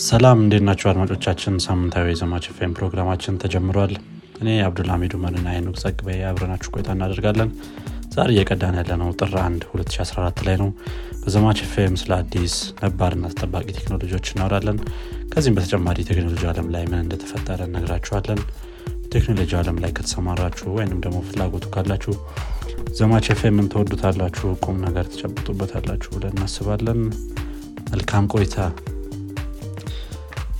[0.00, 1.54] ሰላም እንዴት ናቸው አድማጮቻችን?
[1.64, 3.92] ሳምንታዊ የዘማች ፌም ፕሮግራማችን ተጀምሯል።
[4.40, 7.50] እኔ አብዱልሚዱ መንና የኑቅ ጸግበ አብረናችሁ ቆይታ እናደርጋለን።
[8.14, 10.70] ዛሬ እየቀዳን ያለ ነው ጥር 1 2014 ላይ ነው።
[11.22, 14.78] በዘማች ፌም ስለ አዲስ ነባርና አስጠባቂ ቴክኖሎጂዎች እናወራለን።
[15.32, 18.40] ከዚህም በተጨማሪ ቴክኖሎጂ አለም ላይ ምን እንደተፈጠረ እነግራችኋለን።
[19.12, 22.14] ቴክኖሎጂ አለም ላይ ከተሰማራችሁ ወይንም ደግሞ ፍላጎቱ ካላችሁ
[22.98, 27.02] ዘማች ፌምን ተወዱታላችሁ ቁም ነገር ትጨብጡበታላችሁ ብለን እናስባለን።
[27.92, 28.56] መልካም ቆይታ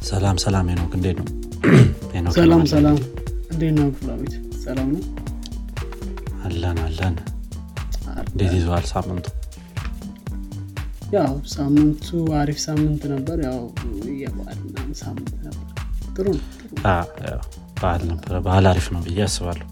[0.03, 1.27] ሰላም ሰላም ሄኖክ እንዴት ነው?
[2.39, 2.97] ሰላም ሰላም።
[3.53, 3.89] እንዴት ነው?
[3.99, 4.35] ፍላቤት
[4.65, 5.03] ሰላም ነው?
[6.45, 7.15] አለን አለን።
[8.25, 9.27] እንዴት ይዘዋል ሳምንቱ?
[11.15, 12.07] ያው ሳምንቱ
[12.41, 13.59] አሪፍ ሳምንት ነበር። ያው
[14.23, 14.61] የበዓል
[15.03, 15.67] ሳምንት ነበር።
[16.17, 16.27] ጥሩ
[17.83, 19.69] ባህል ነበረ። ባህል አሪፍ ነው ብዬ አስባለሁ።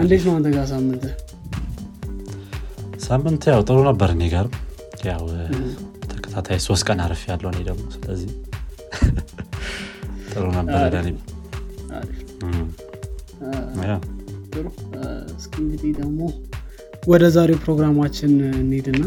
[0.00, 1.04] እንዴት ነው አንተ ጋር ሳምንት
[3.06, 4.54] ሳምንት ያው ጥሩ ነበር እኔ ጋርም
[5.04, 5.24] ያው
[6.10, 8.30] ተከታታይ ሶስት ቀን አረፍ ያለው እኔ ደግሞ ስለዚህ
[10.30, 10.76] ጥሩ ነበር
[14.98, 16.20] አ፣ እስኪ እንግዲህ ደግሞ
[17.08, 19.02] ወደ ዛሬው ፕሮግራማችን እንሂድና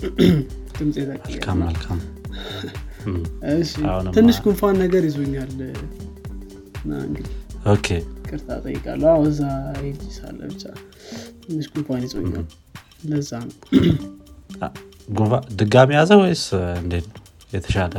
[0.78, 1.98] ድምፅ መልካም መልካም።
[4.16, 5.50] ትንሽ ጉንፋን ነገር ይዞኛል።
[8.26, 9.40] ቅርታ ጠይቃለሁ እዛ
[9.78, 10.64] ሄጅ ሳለ ብቻ
[11.42, 12.46] ትንሽ ጉንፋን ይዞኛል።
[13.04, 13.56] ለዛ ነው
[15.60, 16.42] ድጋሚ ያዘ ወይስ
[16.80, 17.06] እንዴት
[17.52, 17.94] የተሻለ?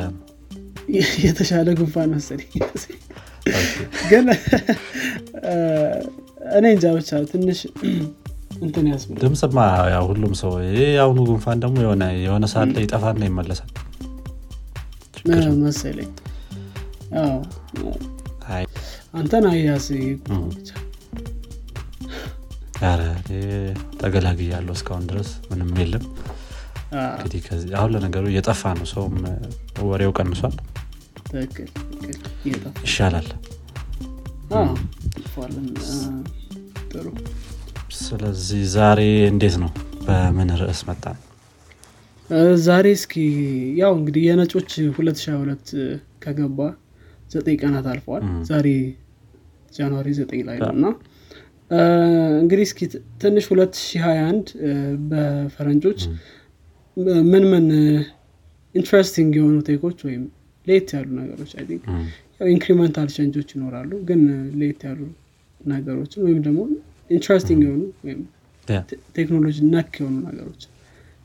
[1.26, 2.52] የተሻለ ጉንፋን መሰለኝ።
[4.12, 4.26] ግን
[6.58, 7.60] እኔ እንጃ ብቻ ትንሽ
[8.62, 8.86] እንትን
[9.22, 9.58] ድምፅማ
[9.94, 11.78] ያው ሁሉም ሰው የአሁኑ ጉንፋን ደግሞ
[12.22, 13.72] የሆነ ሰዓት ላይ ይጠፋና ይመለሳል።
[15.64, 16.12] መሰለኝ።
[19.14, 20.06] አንተን አያስ እኔ
[24.00, 26.06] ተገላግያለሁ እስካሁን ድረስ ምንም የለም
[26.92, 27.42] እንግዲህ
[27.78, 29.16] አሁን ለነገሩ እየጠፋ ነው። ሰውም
[29.86, 30.56] ወሬው ቀንሷል።
[32.86, 33.28] ይሻላል።
[38.02, 39.00] ስለዚህ ዛሬ
[39.32, 39.72] እንዴት ነው?
[40.06, 41.04] በምን ርዕስ መጣ
[42.64, 43.14] ዛሬ እስኪ
[43.80, 45.72] ያው እንግዲህ የነጮች 2022
[46.24, 46.60] ከገባ
[47.34, 48.68] ዘጠኝ ቀናት አልፈዋል ዛሬ
[49.76, 50.86] January 9 ላይ ነው እና
[52.40, 52.80] እንግዲህ እስኪ
[53.22, 54.72] ትንሽ 2021 አ፣
[55.12, 56.02] በፈረንጆች
[57.32, 57.66] ምን ምን
[58.76, 60.24] interesting የሆኑ tech ኦች ወይም
[60.68, 61.84] ለየት ያሉ ነገሮች I think
[62.52, 64.22] incremental change ኦች ይኖራሉ ግን
[64.62, 65.02] ለየት ያሉ
[65.62, 66.60] ነገሮችን ወይም ደግሞ
[67.10, 68.22] interesting የሆኑ ወይም
[69.18, 70.62] ቴክኖሎጂ ነክ የሆኑ ነገሮች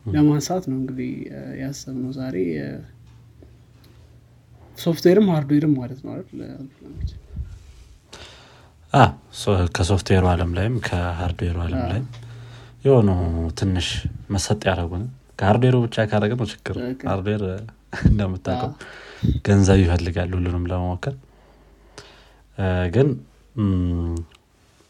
[0.06, 1.10] ለማንሳት ነው እንግዲህ
[1.60, 2.36] ያሰብነው ዛሬ
[4.78, 6.12] software ም hardware ም ማለት ነው
[9.76, 12.06] ከሶፍትዌሩ አለም ላይም ከ hardware ኡ አለም ላይም
[12.84, 13.08] የሆኑ
[13.60, 13.88] ትንሽ
[14.30, 15.04] መሰጥ ያደረጉን
[15.38, 16.76] ከ hardware ኡ ብቻ ካደረገ ነው ችግር
[17.08, 17.42] hardware
[18.06, 18.70] እንደምታውቀው
[19.46, 21.14] ገንዘብ ይፈልጋል ሁሉንም ለመሞከር።
[22.94, 23.08] ግን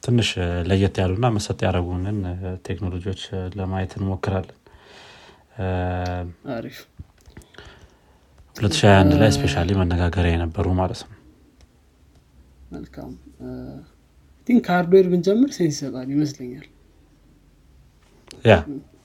[0.03, 0.29] ትንሽ
[0.69, 2.19] ለየት ያሉና መሰጥ ያደረጉንን
[2.67, 3.23] ቴክኖሎጂዎች
[3.59, 4.59] ለማየት እንሞክራለን።
[5.59, 5.67] እ፣
[6.55, 6.79] አሪፍ።
[8.57, 11.13] 2021 ላይ specially መነጋገሪያ የነበሩ ማለት ነው።
[12.71, 13.11] መልካም።
[14.49, 16.67] think ከ hardware ብንጀምር sense ይሰጣል ይመስለኛል።
[18.45, 18.55] yeah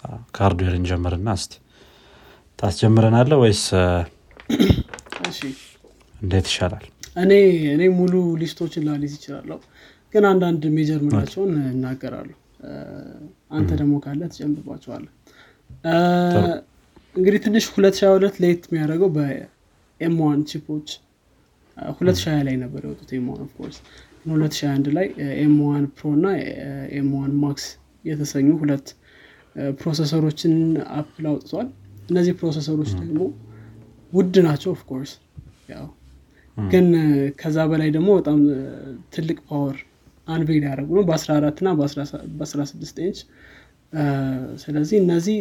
[0.04, 1.54] አዎ፣ ከ hardware እንጀምርና እስቲ
[2.60, 3.64] ታስጀምረናለህ ወይስ
[6.22, 6.84] እንዴት ይሻላል?
[7.18, 7.32] እኔ
[7.74, 9.58] እኔ ሙሉ ሊስቶችን ላሊዝ ይችላለሁ
[10.14, 12.30] ግን አንዳንድ ሜጀር ምላቸውን እናገራሉ
[13.52, 15.06] አንተ ደግሞ ካለ ትጨምርባቸዋለ
[17.16, 20.90] እንግዲህ ትንሽ ሁለት ሺ ሁለት ለየት የሚያደርገው በኤምዋን ቺፖች
[21.98, 23.78] ሁለት ሺ ላይ ነበር የወጡት ኤምዋን ኦፍኮርስ
[24.32, 25.08] ሁለት ሺ አንድ ላይ
[25.44, 26.26] ኤምዋን ፕሮ እና
[27.00, 27.66] ኤምዋን ማክስ
[28.06, 28.88] የተሰኙ ሁለት
[29.80, 30.54] ፕሮሰሰሮችን
[30.96, 31.68] አፕል አውጥቷል።
[32.10, 33.22] እነዚህ processor ኦች ደግሞ
[34.14, 35.12] ውድ ናቸው of course
[35.70, 35.88] ያው
[36.58, 36.88] ግን
[37.40, 38.40] ከዛ በላይ ደግሞ በጣም
[39.14, 39.78] ትልቅ power
[40.28, 41.70] unveil ያደረጉ ነው። በ14 እና
[42.40, 43.20] በ16 ኢንች
[44.64, 45.38] ስለዚህ እነዚህ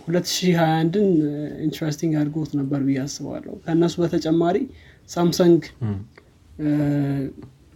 [0.00, 1.06] 2021ን
[1.64, 4.56] interesting አድርጎት ነበር ብዬ አስባለሁ። ከእነሱ በተጨማሪ
[5.10, 5.62] Samsung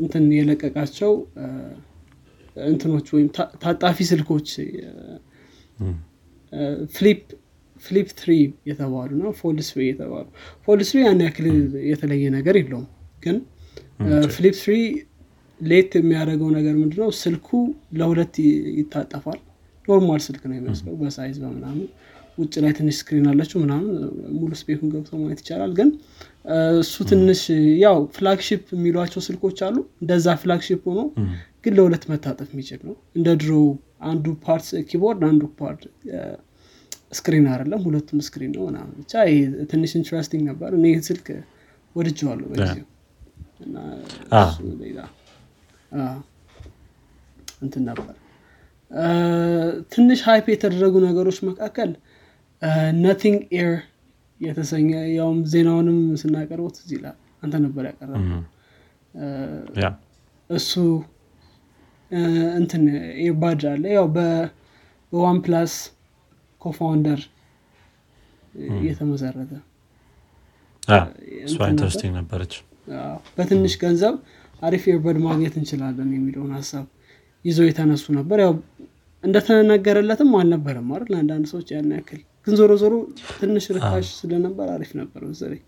[0.00, 1.12] እንትን የለቀቃቸው
[2.66, 3.28] እንትኖች ወይም
[3.64, 4.48] ታጣፊ ስልኮች
[6.94, 7.20] ፍሊፕ
[7.82, 8.30] ፍሊፕ ትሪ
[8.68, 10.26] የተባሉ ነው fold three የተባሉ።
[10.66, 11.46] fold three ያን ያክል
[11.90, 12.86] የተለየ ነገር የለውም።
[13.22, 13.36] ግን
[14.34, 14.74] flip three
[15.60, 17.08] ለየት የሚያደርገው ነገር ምንድነው?
[17.22, 17.48] ስልኩ
[17.98, 18.34] ለሁለት
[18.78, 19.38] ይታጠፋል።
[19.88, 21.88] normal ስልክ ነው የሚመስለው በ size በምናምን።
[22.38, 23.88] ውጭ ላይ ትንሽ screen አለችው ምናምን
[24.36, 25.88] ሙሉ spec ኡን ገብቶ ማየት ይቻላል። ግን
[26.80, 27.40] እሱ ትንሽ
[27.82, 31.00] ያው flagship የሚሏቸው ስልኮች አሉ። እንደዛ flagship ሆኖ
[31.64, 33.52] ግን ለሁለት መታጠፍ የሚችል ነው። እንደ ድሮ
[34.00, 35.82] አንዱ part keyboard አንዱ part
[37.12, 39.38] screen አይደለም ሁለቱም screen ነው ምናምን። ብቻ ይሄ
[39.70, 41.28] ትንሽ interesting ነበር። እኔ ስልክ
[41.96, 42.48] ወድጀዋለሁ
[47.62, 48.14] እንትን ነበር።
[49.92, 51.90] ትንሽ hype የተደረጉ ነገሮች መካከል
[53.02, 53.72] Nothing Ear
[54.40, 55.98] የተሰኘ ያውም ዜናውንም
[56.76, 58.42] ትዝ ይላል። አንተ ነበር ያቀረበው እም፣
[59.82, 59.88] ያ
[60.50, 60.72] እሱ
[62.58, 62.82] እንትን
[63.24, 65.74] earbud አለ። ያው በ OnePlus
[66.62, 67.20] cofounder
[68.86, 69.52] የተመሰረተ
[71.44, 72.54] እሷ interesting ነበረች።
[73.36, 74.14] በትንሽ ገንዘብ
[74.62, 76.86] አሪፍ earbud ማግኘት እንችላለን የሚለውን ሀሳብ
[77.44, 78.52] ይዘው የተነሱ ነበር። ያው
[79.24, 81.14] እንደተነገረለትም አልነበረም አይደል?
[81.20, 82.94] አንዳንድ ሰዎች ያን ያክል ግን ዞሮ ዞሮ
[83.40, 85.62] ትንሽ ርካሽ ስለነበር አሪፍ ነበር መሰለኝ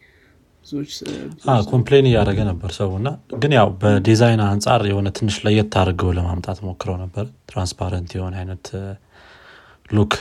[1.71, 3.09] complain እያደረገ ነበር ሰው እና
[3.43, 8.67] ግን ያው በዲዛይን አንጻር የሆነ ትንሽ ለየት አድርገው ለማምጣት ሞክረው ነበር። transparent የሆነ አይነት
[9.91, 10.15] look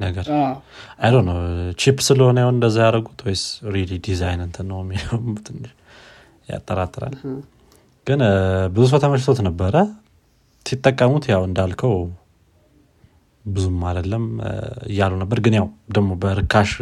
[0.00, 0.26] ነገር
[1.02, 1.36] I don't know
[1.80, 3.44] cheap ስለሆነ ይሆን እንደዛ ያደረጉት ወይስ
[3.74, 5.70] really design እንትን ነው የሚለው ትንሽ
[6.48, 7.14] ያጠራጥራል።
[8.06, 8.20] ግን
[8.74, 9.74] ብዙ ሰው ተመችቶት ነበረ።
[10.66, 11.94] ሲጠቀሙት ያው እንዳልከው
[13.44, 14.24] ብዙም አይደለም
[14.90, 16.72] እያሉ ነበር። ግን ያው ደግሞ በርካሽ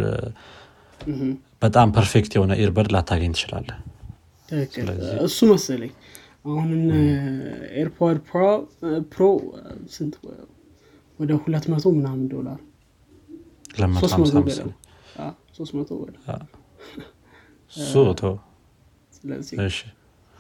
[1.63, 3.33] በጣም perfect የሆነ earbud ላታገኝ
[4.77, 5.93] ስለዚህ- እሱ መሰለኝ።
[6.47, 6.71] አሁን
[7.81, 8.19] AirPod
[9.11, 9.23] Pro
[9.95, 10.15] ስንት
[11.21, 12.59] ወደ ሁለት መቶ ምናምን ዶላር?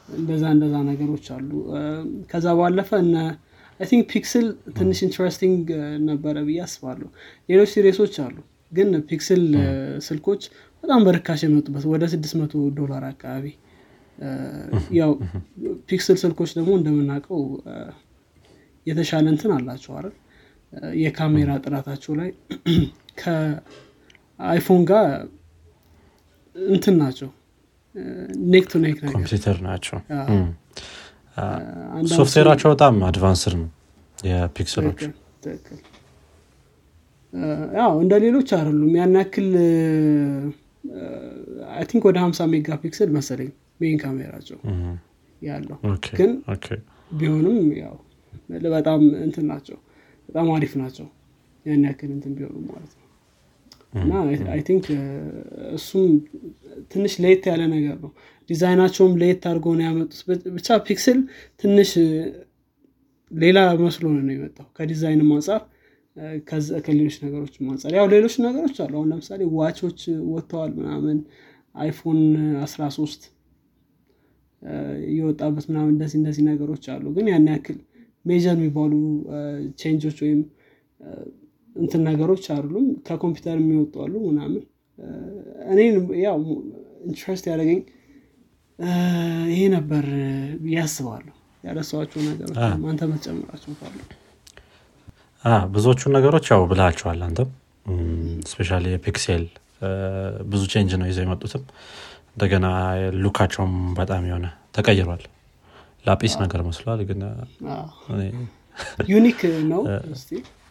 [0.08, 1.50] እንደዛ እንደዛ ነገሮች አሉ።
[2.30, 3.16] ከዛ ባለፈ እነ
[3.80, 4.46] I think Pixel
[4.78, 5.66] ትንሽ interesting
[6.08, 7.08] ነበረ ብዬ አስባለሁ።
[7.48, 8.36] ሌሎች series ኦች አሉ
[8.72, 9.42] ግን Pixel
[10.06, 10.42] ስልኮች
[10.84, 13.46] በጣም በርካሽ የመጡበት ወደ 600 ዶላር አካባቢ።
[14.98, 15.10] ያው
[15.88, 17.40] Pixel ስልኮች ደግሞ እንደምናውቀው
[18.86, 20.14] የተሻለ እንትን አላቸው አይደል?
[21.00, 22.30] የካሜራ ጥራታቸው ላይ
[23.20, 25.06] ከ iPhone ጋር
[26.56, 27.30] እንትን ናቸው።
[28.50, 29.98] neck to neck ነገር ኮምፒውተር ናቸው።
[32.12, 33.68] ሶፍትዌራቸው በጣም advanced ነው
[34.92, 35.12] ትክክል፣
[35.46, 35.54] እ፣
[37.78, 39.48] ያው እንደ ሌሎች አይደሉም። ያን ያክል
[41.74, 43.50] I think ወደ 50 megapixel መሰለኝ
[43.80, 44.58] main ካሜራቸው
[45.42, 45.76] ያለው።
[46.18, 46.32] ግን
[47.10, 47.96] ቢሆንም ያው
[48.74, 49.78] በጣም እንትን ናቸው
[50.28, 51.06] በጣም አሪፍ ናቸው።
[51.66, 53.06] ያን ያክል እንትን ቢሆኑም ማለት ነው።
[54.00, 54.12] እና
[54.54, 54.84] I think
[55.76, 56.10] እሱም
[56.92, 58.10] ትንሽ ለየት ያለ ነገር ነው።
[58.50, 60.20] ዲዛይናቸውም ለየት አድርገው ነው ያመጡት።
[60.56, 61.18] ብቻ Pixel
[61.64, 61.90] ትንሽ
[63.30, 65.60] ሌላ መስሎ ነው የመጣው ከዲዛይንም አንጻር
[66.84, 70.00] ከሌሎች ነገሮች አንጻር ያው ሌሎች ነገሮች አሉ። አሁን ለምሳሌ ዋቾች
[70.32, 71.18] ወጥተዋል ምናምን
[71.74, 72.20] iPhone
[72.66, 73.22] 13
[74.62, 74.72] እ፣
[75.14, 77.78] የወጣበት ምናምን እንደዚህ እንደዚህ ነገሮች አሉ። ግን ያን ያክል
[78.24, 78.92] major የሚባሉ
[79.80, 80.40] change ኦች ወይም
[81.76, 84.62] እንትን ነገሮች አይደሉም። ከኮምፒውተር የሚወጡ አሉ ምናምን።
[84.98, 85.06] እ፣
[85.72, 85.94] እኔን
[86.24, 86.38] ያው
[87.06, 87.80] interest ያደረገኝ
[89.50, 90.04] ይሄ ነበር
[90.82, 91.34] አስባለሁ።
[91.64, 92.58] ያልካቸው ነገሮች
[92.90, 93.96] አንተ መጨመራቸው ካሉ
[95.74, 97.50] ብዙዎቹን ነገሮች ያው ብለሃቸዋል አንተም።
[98.50, 99.44] especially የ Pixel
[100.50, 101.62] ብዙ change ነው ይዘው የመጡትም።
[102.32, 102.66] እንደገና
[103.22, 104.46] look ኣቸውም በጣም የሆነ
[104.76, 105.22] ተቀይሯል።
[106.04, 107.20] ላጲስ ነገር መስሏል ግን
[109.10, 109.40] ዩኒክ
[109.72, 109.80] ነው?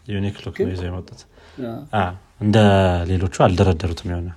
[0.08, 1.20] ዩኒክ ሉክ ነው ይዘው የመጡት።
[2.40, 2.56] እንደ
[3.10, 4.30] ሌሎቹ አልደረደሩትም የሆነ።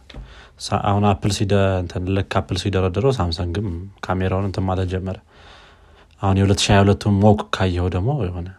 [0.89, 3.69] አሁን አፕል ሲደ እንትን ልክ አፕል ሲደረደረው ሳምሰንግም
[4.05, 5.17] ካሜራውን እንትን ማለት ጀመረ።
[6.21, 8.49] አሁን የ2022 ሞቅ ካየው ደግሞ የሆነ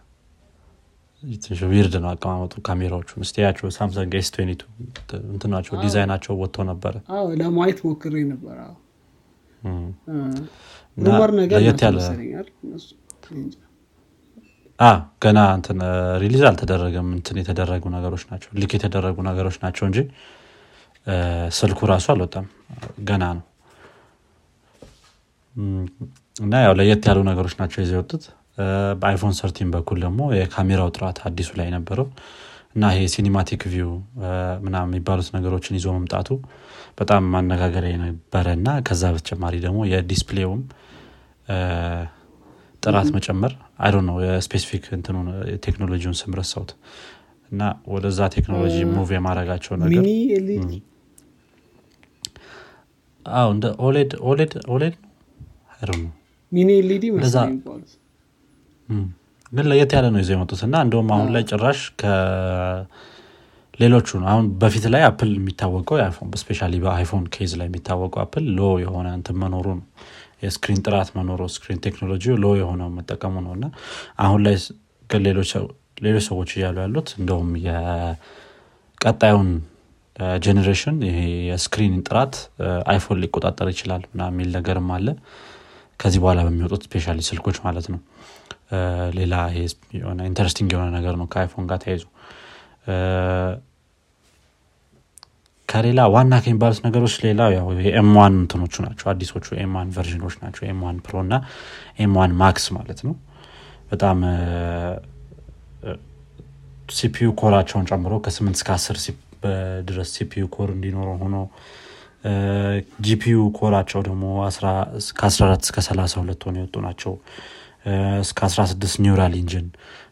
[1.43, 4.29] ትንሽ ዊርድ ነው አቀማመጡ ካሜራዎቹን እስቲያቸው ሳምሰንግ ኤስ
[5.29, 6.93] እንትናቸው ዲዛይናቸው ወጥቶ ነበረ።
[7.41, 8.13] ለማየት ሞክሬ
[11.39, 11.97] ነገር ለየት ያለ
[15.23, 15.77] ገና እንትን
[16.21, 19.99] release አልተደረገም። እንትን የተደረጉ ነገሮች ናቸው leak የተደረጉ ነገሮች ናቸው እንጂ
[21.57, 22.45] ስልኩ ራሱ አልወጣም።
[23.09, 23.43] ገና ነው።
[26.35, 28.23] እና ያው ለየት ያሉ ነገሮች ናቸው ይዘው የወጡት
[28.99, 32.07] በ iPhone thirteen በኩል ደግሞ የካሜራው ጥራት አዲሱ ላይ ነበረው
[32.75, 33.89] እና ይሄ cinematic view
[34.65, 36.29] ምናምን የሚባሉት ነገሮችን ይዞ መምጣቱ
[36.99, 40.61] በጣም ማነጋገሪያ የነበረ እና ከዛ በተጨማሪ ደግሞ የ display ውም
[42.83, 46.71] ጥራት መጨመር I don't know የ specific እንትኑን የቴክኖሎጂውን ስም ረሳሁት
[47.51, 47.61] እና
[47.93, 50.03] ወደዛ ቴክኖሎጂ move የማድረጋቸው ነገር
[53.49, 54.95] እንደ OLED OLED OLED
[55.93, 56.09] ነው?
[56.51, 58.01] mini LED እንደዛ- መሰለኝ የሚባሉት እም።
[59.51, 61.79] ግን ለየት ያለ ነው ይዘው የመጡት እና እንደውም አሁን ላይ ጭራሽ
[63.73, 65.97] ከሌሎቹ ነው። አሁን በፊት ላይ Apple የሚታወቀው
[66.41, 69.85] especially በ iPhone case ላይ የሚታወቀው Apple low የሆነ እንትን መኖሩ ነው።
[70.43, 73.65] የ screen ጥራት መኖሩ screen ቴክኖሎጂ low የሆነ መጠቀሙ ነው። እና
[74.23, 74.55] አሁን ላይ
[75.19, 75.49] ሌሎች
[76.27, 77.49] ሰዎች እያሉ ያሉት እንደውም
[79.01, 79.49] ቀጣዩን
[80.43, 81.17] generation ይሄ
[81.49, 82.35] የ screen ጥራት
[82.91, 85.07] iPhone ሊቆጣጠር ይችላል የሚል ነገርም አለ።
[85.99, 87.99] ከዚህ በኋላ በሚወጡት specially ስልኮች ማለት ነው
[89.17, 89.33] ሌላ
[89.97, 92.05] የሆነ interesting የሆነ ነገር ነው ከአይፎን ጋር ተያይዞ።
[95.69, 97.41] ከሌላ ዋና ከሚባሉት ነገሮች ሌላ
[98.01, 101.35] M1 እንትኖቹ ናቸው አዲሶቹ M1 version ኦች ናቸው M1 Pro እና
[102.05, 103.15] M1 Max ማለት ነው።
[103.91, 104.19] በጣም
[106.95, 109.15] CPU core ኣቸውን ጨምሮ ከ8 እስከ 10
[109.89, 111.35] ድረስ CPU core እንዲኖረው ሆኖ
[113.05, 114.23] GPU core ኣቸው ደግሞ
[115.19, 117.13] ከ14 እስከ 32 ሆነ የወጡ ናቸው
[118.21, 119.67] እስከ 16 neural engine።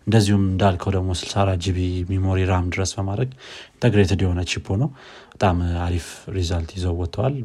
[0.05, 3.29] እንደዚሁም እንዳልከው ደግሞ 64 GB memory RAM ድረስ በማድረግ
[3.73, 4.89] integrated የሆነ chip ኦ ነው
[5.33, 7.35] በጣም አሪፍ result ይዘው ወጥተዋል።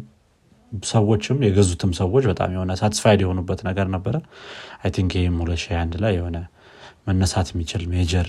[0.88, 4.16] ሰዎችም የገዙትም ሰዎች በጣም የሆነ satisfied የሆኑበት ነገር ነበረ።
[4.82, 6.38] I think ይህም 2021 ላይ የሆነ
[7.06, 8.28] መነሳት የሚችል major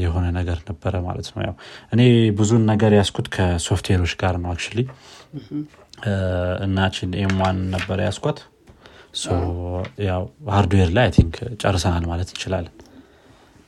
[0.00, 1.54] የሆነ ነገር ነበረ ማለት ነው። ያው
[1.92, 2.02] እኔ
[2.38, 4.62] ብዙን ነገር ያስኳት ከሶፍትዌሮች ጋር ነው አክ
[6.66, 8.38] እናችን M1 ነበረ ያስኳት
[10.06, 12.74] ያው hardware ላይ think ጨርሰናል ማለት እንችላለን።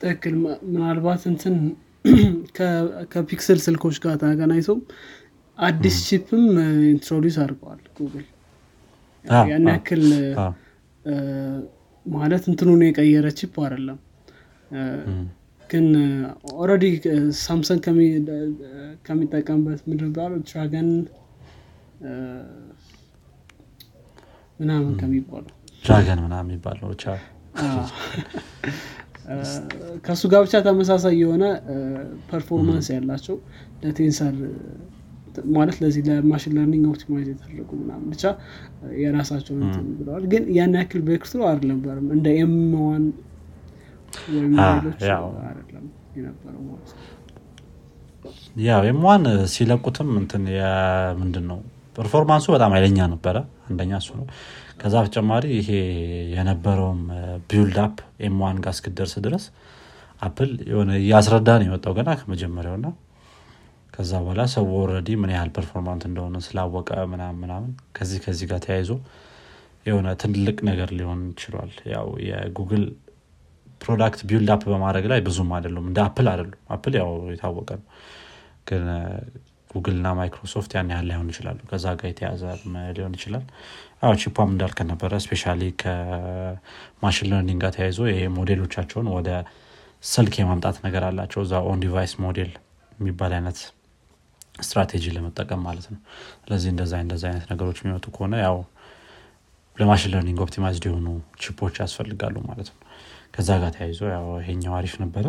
[0.01, 0.35] ትክክል።
[0.69, 1.55] ምናልባት እንትን
[3.13, 4.79] ከ Pixel ስልኮች ጋር ተገናኝቶም
[5.57, 6.43] አዲስ chip ም
[6.91, 8.27] introduce አድርገዋል ጉግል
[9.45, 10.03] ያን ያክል
[12.05, 13.99] ማለት እንትኑን የቀየረ chip አይደለም።
[15.69, 15.87] ግን
[16.55, 16.85] already
[17.41, 17.81] ሳምሰንግ
[19.05, 20.89] ከሚጠቀምበት ምድር ባሉ ድራገን
[24.59, 25.53] ምናምን ከሚባለው
[25.85, 27.03] Dragon ምናምን የሚባለው ብቻ
[30.05, 31.43] ከእሱ ጋር ብቻ ተመሳሳይ የሆነ
[32.29, 33.35] performance ያላቸው
[33.83, 34.35] ለ tensor
[35.55, 38.23] ማለት ለዚህ ለ machine learning optimize የተደረጉ ምናምን ብቻ
[39.01, 43.05] የራሳቸው እንትን ብለዋል። ግን ያን ያክል breakthrough አልነበርም እንደ M 1
[44.33, 45.01] ወይም ሌሎች
[45.43, 45.85] አይደለም
[46.17, 47.05] የነበረው ማለት ነው።
[48.63, 50.45] ያው M1 ሲለቁትም እንትን
[51.19, 51.59] ምንድን ነው
[51.95, 53.37] performance ኡ በጣም ኃይለኛ ነበረ።
[53.69, 54.25] አንደኛ እሱ ነው።
[54.79, 55.69] ከዛ በተጨማሪ ይሄ
[56.35, 57.01] የነበረውም
[57.49, 59.45] build up M1 ጋር እስክደርስ ድረስ
[60.21, 62.89] Apple የሆነ እያስረዳ ነው የወጣው ገና ከመጀመሪያው ና
[63.93, 68.91] ከዛ በኋላ ሰው already ምን ያህል performant እንደሆነ ስላወቀ ምናምን ምናምን ከዚህ ከዚህ ጋር ተያይዞ
[69.85, 72.83] የሆነ ትልቅ ነገር ሊሆን ይችሏል ያው የ Google
[73.81, 77.85] product build up በማድረግ ላይ ብዙም አይደሉም። እንደ Apple አይደሉም። Apple ያው የታወቀ ነው።
[78.67, 78.83] ግን
[79.69, 82.41] ጉግል እና ማይክሮሶፍት ያን ያህል ላይሆን ይችላሉ። ከዛ ጋር የተያዘ
[82.95, 83.43] ሊሆን ይችላል።
[84.03, 89.29] አዎ chip ኧም እንዳልከ ነበረ። specially ከ machine learning ጋር ተያይዞ ይሄ ሞዴሎቻቸውን ወደ
[90.03, 92.51] ስልክ የማምጣት ነገር አላቸው። እዛ on-device model
[92.97, 93.59] የሚባል አይነት
[94.61, 95.99] ስትራቴጂ ለመጠቀም ማለት ነው።
[96.41, 98.57] ስለዚህ እንደዛ እንደዛ አይነት ነገሮች የሚመጡ ከሆነ ያው
[99.77, 101.07] ለ machine learning optimized የሆኑ
[101.41, 102.79] chip ኦች ያስፈልጋሉ ማለት ነው።
[103.35, 105.25] ከዛ ጋር ተያይዞ ያው ይሄኛው አሪፍ ነበረ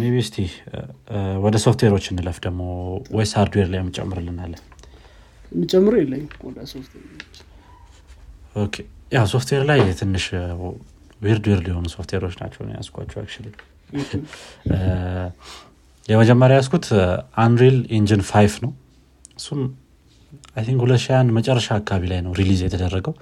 [0.00, 0.36] maybe እስቲ
[1.44, 2.60] ወደ ሶፍትዌሮች እንለፍ ደግሞ
[3.16, 4.60] ወይስ hardware ላይ የምጨምርልናለን?
[5.52, 6.92] የሚጨምሩ የለኝ ወደ ሶስት
[9.12, 10.24] ያው ሶፍትዌር ላይ ትንሽ
[11.20, 13.62] weird weird የሆኑ ሶፍትዌሮች ናቸው ያስኳቸው አክ
[16.08, 16.86] የመጀመሪያ ያስኩት
[17.44, 18.72] Unreal Engine 5 ነው።
[19.36, 19.60] እሱም
[20.56, 23.14] I think ሁለት ሺህ አንድ መጨረሻ አካባቢ ላይ ነው release የተደረገው።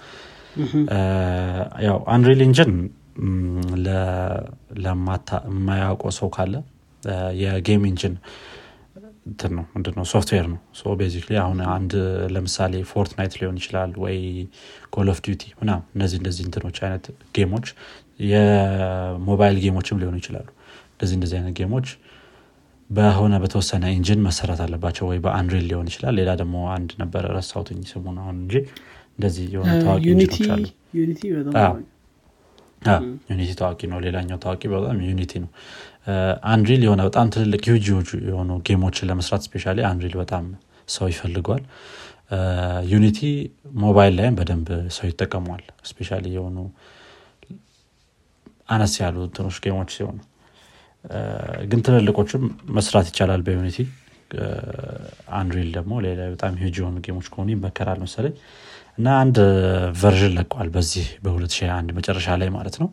[1.86, 2.72] ያው Unreal Engine
[4.78, 6.54] ለማያውቀው ሰው ካለ
[7.42, 8.14] የ game engine
[9.28, 10.58] እንትን ነው ምንድነው ሶፍትዌር ነው።
[11.00, 11.92] basically አሁን አንድ
[12.34, 14.18] ለምሳሌ Fortnite ሊሆን ይችላል ወይ
[14.94, 17.04] Call of Duty ምናም እነዚህ እንደዚህ እንትኖች አይነት
[17.36, 17.66] game ኦች
[18.28, 20.48] የሞባይል game ኦችም ሊሆኑ ይችላሉ።
[20.92, 21.88] እንደዚህ እንደዚህ አይነት game ኦች
[22.90, 27.80] በሆነ በተወሰነ engine መሰራት አለባቸው ወይ በ Unreal ሊሆን ይችላል። ሌላ ደግሞ አንድ ነበረ ረሳውትኝ
[27.90, 28.54] ስሙን አሁን እንጂ።
[29.18, 30.64] እንደዚህ የሆነ ታዋቂ engine ኦች አሉ
[33.30, 35.50] Unity ታዋቂ ነው። ሌላኛው ታዋቂ በጣም Unity ነው።
[36.50, 37.86] Unreal የሆነ በጣም ትልልቅ ዩጅ
[38.28, 40.44] የሆኑ game ኦችን ለመስራት specially Unreal በጣም
[40.88, 41.64] ሰው ይፈልገዋል።
[42.90, 43.18] Unity
[43.82, 46.56] ሞባይል ላይም በደንብ ሰው ይጠቀመዋል። specially የሆኑ
[48.68, 50.18] አነስ ያሉ እንትኖች game ኦች ሲሆኑ።
[51.70, 52.42] ግን ትልልቆችም
[52.76, 53.78] መስራት ይቻላል በ Unity።
[55.36, 58.34] Unreal ደግሞ ሌላ በጣም ሂጅ የሆኑ game ኦች ከሆኑ ይመከራል። መሰለኝ
[58.98, 59.36] እና አንድ
[60.00, 62.88] version ለቀዋል በዚህ በ2021 መጨረሻ ላይ ማለት ነው።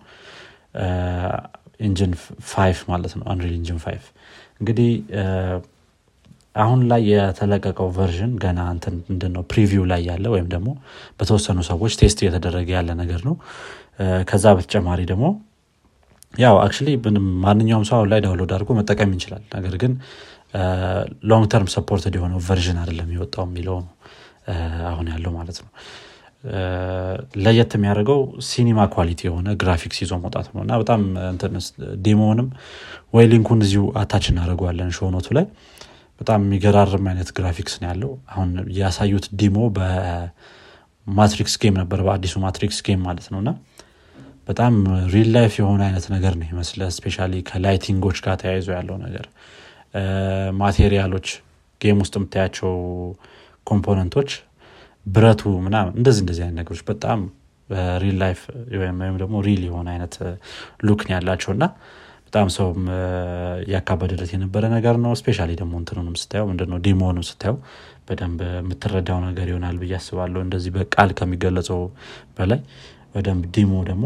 [1.79, 2.11] Engine
[2.49, 4.03] 5 ማለት ነው። Unreal Engine 5
[4.59, 4.91] እንግዲህ
[6.55, 9.43] አሁን ላይ የተለቀቀው version ገና እንትን ምንድን ነው?
[9.51, 10.69] preview ላይ ያለ ወይም ደግሞ
[11.19, 13.35] በተወሰኑ ሰዎች test እየተደረገ ያለ ነገር ነው።
[14.29, 15.25] ከዛ በተጨማሪ ደግሞ
[16.33, 16.73] ያው አክ
[17.43, 19.93] ማንኛውም ሰው አሁን ላይ download አድርጎ መጠቀም ይችላል። ነገር ግን
[21.29, 23.91] long term supported የሆነው version አይደለም የወጣው የሚለው ነው
[24.89, 25.69] አሁን ያለው ማለት ነው።
[27.43, 31.01] ለየት የሚያደርገው cinema quality የሆነ ግራፊክስ ይዞ መውጣት ነው። እና በጣም
[32.05, 32.47] demo ንም
[33.13, 35.45] ወይ link ኡን እዚሁ attach እናደርገዋለን show note ኡ ላይ።
[36.21, 42.79] በጣም የሚገራርም አይነት ግራፊክስ ነው ያለው። አሁን ያሳዩት demo በ Matrix game ነበር በአዲሱ Matrix
[42.87, 43.51] game ማለት ነው። እና
[44.47, 44.73] በጣም
[45.13, 47.17] real life የሆነ አይነት ነገር ነው ይመስለ specially
[47.49, 49.25] ከ lighting ኦች ጋር ተያይዞ ያለው ነገር።
[50.59, 51.27] material ኦች
[51.81, 52.73] game ውስጥ የምታያቸው
[53.67, 54.31] component ኦች
[55.05, 57.19] ብረቱ ምናምን እንደዚህ እንደዚህ አይነት ነገሮች በጣም
[58.01, 58.39] real life
[58.81, 60.15] ወይም ደግሞ real የሆነ አይነት
[60.87, 61.65] look ያላቸው እና
[62.27, 62.81] በጣም ሰውም
[63.73, 67.57] ያካበደለት የነበረ ነገር ነው። specially ደግሞ እንትኑንም ስታየው ምንድነው demo ንም ስታየው
[68.07, 71.79] በደንብ የምትረዳው ነገር ይሆናል ብዬ አስባለሁ። እንደዚህ በቃል ከሚገለጸው
[72.37, 72.59] በላይ
[73.15, 74.05] በደንብ demo ደግሞ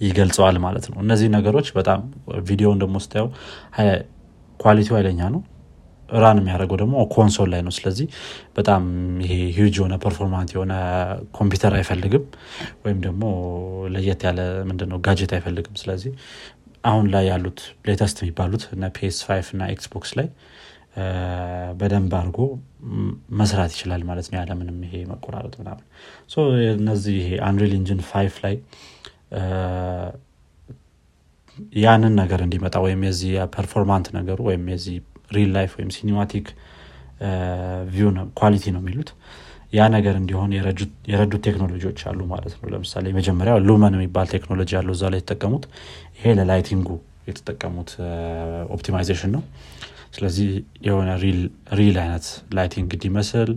[0.00, 2.00] ይገልጸዋል ማለት ነው። እነዚህ ነገሮች በጣም
[2.48, 3.28] ቪዲዮን ደግሞ ስታየው
[4.60, 5.40] quality ው ኃይለኛ ነው
[6.16, 8.06] run የሚያደርገው ደግሞ console ላይ ነው። ስለዚህ
[8.56, 8.82] በጣም
[9.24, 10.74] ይሄ huge የሆነ performant የሆነ
[11.38, 12.24] ኮምፒውተር አይፈልግም
[12.84, 13.22] ወይም ደግሞ
[13.94, 16.12] ለየት ያለ ምንድነው gadget አይፈልግም። ስለዚህ
[16.84, 18.64] አሁን ላይ ያሉት latest የሚባሉት
[18.96, 20.28] PS five እና Xbox ላይ
[21.78, 22.38] በደንብ አድርጎ
[23.40, 25.84] መስራት ይችላል ማለት ነው። ያለምንም ይሄ መቆራረጥ ምናምን።
[26.76, 28.54] እነዚህ ይሄ Unreal Engine five ላይ
[31.80, 34.96] ያንን ነገር እንዲመጣ ወይም የዚህ performant ነገሩ ወይም የዚህ
[35.30, 36.46] real life ወይም cinematic
[37.92, 38.08] view
[38.40, 39.10] quality ነው የሚሉት።
[39.72, 40.50] ያ ነገር እንዲሆን
[41.10, 45.64] የረዱት ቴክኖሎጂዎች አሉ ማለት ነው። ለምሳሌ የመጀመሪያው Lumen የሚባል ቴክኖሎጂ ያለው እዛ ላይ የተጠቀሙት።
[46.18, 46.88] ይሄ ለ lighting ኡ
[47.28, 47.90] የተጠቀሙት
[48.76, 49.42] optimization ነው።
[50.16, 50.48] ስለዚህ
[50.86, 51.08] የሆነ
[51.78, 52.26] real አይነት
[52.58, 53.50] lighting እንዲመስል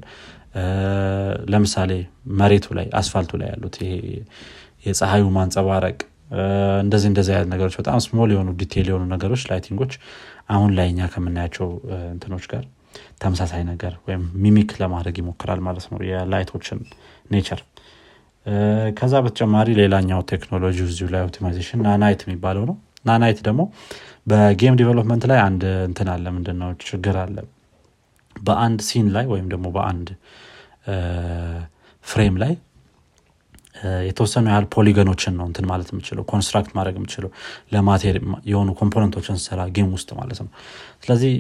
[1.54, 1.92] ለምሳሌ
[2.40, 3.92] መሬቱ ላይ አስፋልቱ ላይ ያሉት ይሄ
[4.86, 5.98] የፀሐዩ ማንጸባረቅ
[6.84, 9.94] እንደዚህ እንደዚህ አይነት ነገሮች በጣም small የሆኑ detail የሆኑ ነገሮች lighting ኦች
[10.50, 11.68] አሁን ላይ እኛ ከምናያቸው
[12.14, 12.64] እንትኖች ጋር
[13.22, 16.80] ተመሳሳይ ነገር ወይም mimic ለማድረግ ይሞክራል ማለት ነው የ light ኦችን
[17.32, 17.62] nature።
[19.00, 23.62] ከዛ በተጨማሪ ሌላኛው ቴክኖሎጂ እዚሁ ላይ optimization Nanite የሚባለው ነው። Nanite ደግሞ
[24.28, 26.72] በ game development ላይ አንድ እንትን አለ። ምንድነው?
[26.88, 27.38] ችግር አለ።
[28.36, 30.08] በአንድ scene ላይ ወይም ደግሞ በአንድ
[32.06, 32.54] frame ላይ
[34.08, 37.30] የተወሰኑ ያህል polygon ኦችን ነው እንትን ማለት የምችለው construct ማድረግ የምችለው
[37.74, 38.18] ለ matter
[38.50, 40.50] የሆኑ component ኦችን ስራ game ውስጥ ማለት ነው።
[41.04, 41.34] ስለዚህ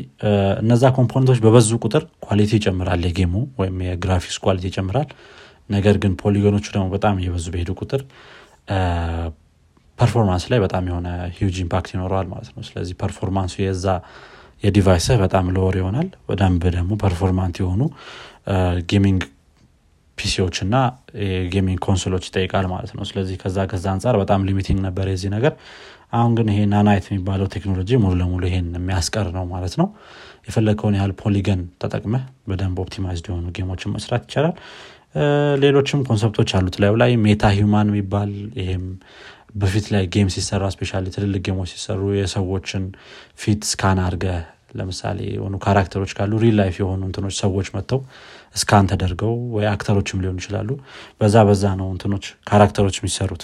[0.61, 5.09] እነዛ component ኦች በበዙ ቁጥር quality ይጨምራል። የ game ኡ ወይም የ graphics quality ይጨምራል።
[5.69, 8.03] ነገር ግን polygon ኦቹ ደግሞ በጣም እየበዙ በሄዱ ቁጥር
[9.99, 13.85] performance ላይ በጣም የሆነ huge impact ይኖረዋል ማለት ነው። ስለዚህ performance ኡ የዛ
[14.63, 17.81] የ device ህ በጣም lower ይሆናል። በደንብ ደግሞ performant የሆኑ
[18.89, 19.21] gaming
[20.19, 20.75] PC ዎች እና
[21.25, 25.31] የ gaming console ኦች ይጠይቃል ማለት ነው። ስለዚህ ከዛ ከዛ አንጻር በጣም limiting ነበር የዚህ
[25.35, 25.53] ነገር።
[26.13, 29.87] አሁን ግን ይሄ Nanite የሚባለው ቴክኖሎጂ ሙሉ ለሙሉ ይሄን የሚያስቀር ነው ማለት ነው።
[30.47, 34.55] የፈለግከውን ያህል polygon ተጠቅመህ በደንብ optimized የሆኑ game ኦችን መስራት ይቻላል።
[35.63, 38.85] ሌሎችም concept ኦች አሉት። ላዩ ላይ MetaHuman የሚባል ይሄም
[39.55, 42.83] በፊት ላይ game ሲሰራ especially ትልልቅ game ኦች ሲሰሩ የሰዎችን
[43.39, 44.25] ፊት scan አድርገ
[44.73, 47.99] ለምሳሌ የሆኑ character ኦች ካሉ real life የሆኑ እንትኖች ሰዎች መጥተው
[48.55, 50.69] scan ተደርገው ወይ actor ኦችም ሊሆኑ ይችላሉ።
[51.21, 53.43] በዛ በዛ ነው እንትኖች character ኦች የሚሰሩት።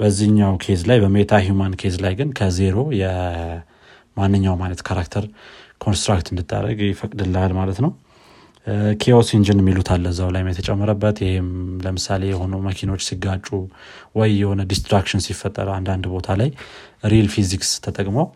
[0.00, 5.26] በዚህኛው case ላይ በ MetaHuman case ላይ ግን ከዜሮ የማንኛውም አይነት character
[5.84, 7.92] construct እንድታደረግ ይፈቅድልሃል ማለት ነው።
[9.02, 11.48] Chaos Engine የሚሉት አለ እዛው ላይ የተጨመረበት ይህም
[11.84, 13.48] ለምሳሌ የሆኑ መኪኖች ሲጋጩ
[14.18, 16.50] ወይ የሆነ destruction ሲፈጠር አንዳንድ ቦታ ላይ
[17.12, 18.26] real physics ተጠቅመው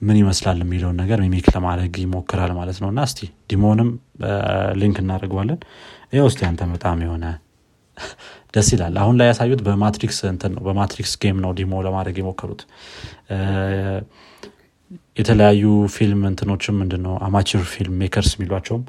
[0.00, 3.88] ምን ይመስላል የሚለውን ነገር mimic ለማድረግ ይሞክራል ማለት ነው። እና እስቲ demo ንም
[4.80, 5.58] link እናደርገዋለን።
[6.12, 7.24] ይህ ውስጥ ያንተ በጣም የሆነ
[8.54, 12.16] ደስ ይላል። አሁን ላይ ያሳዩት በ Matrix እንትን ነው በ Matrix game ነው demo ለማድረግ
[12.20, 12.60] የሞከሩት።
[15.18, 18.82] የተለያዩ ፊልም እንትኖችም ምንድነው amateur filmmakers የሚሏቸውም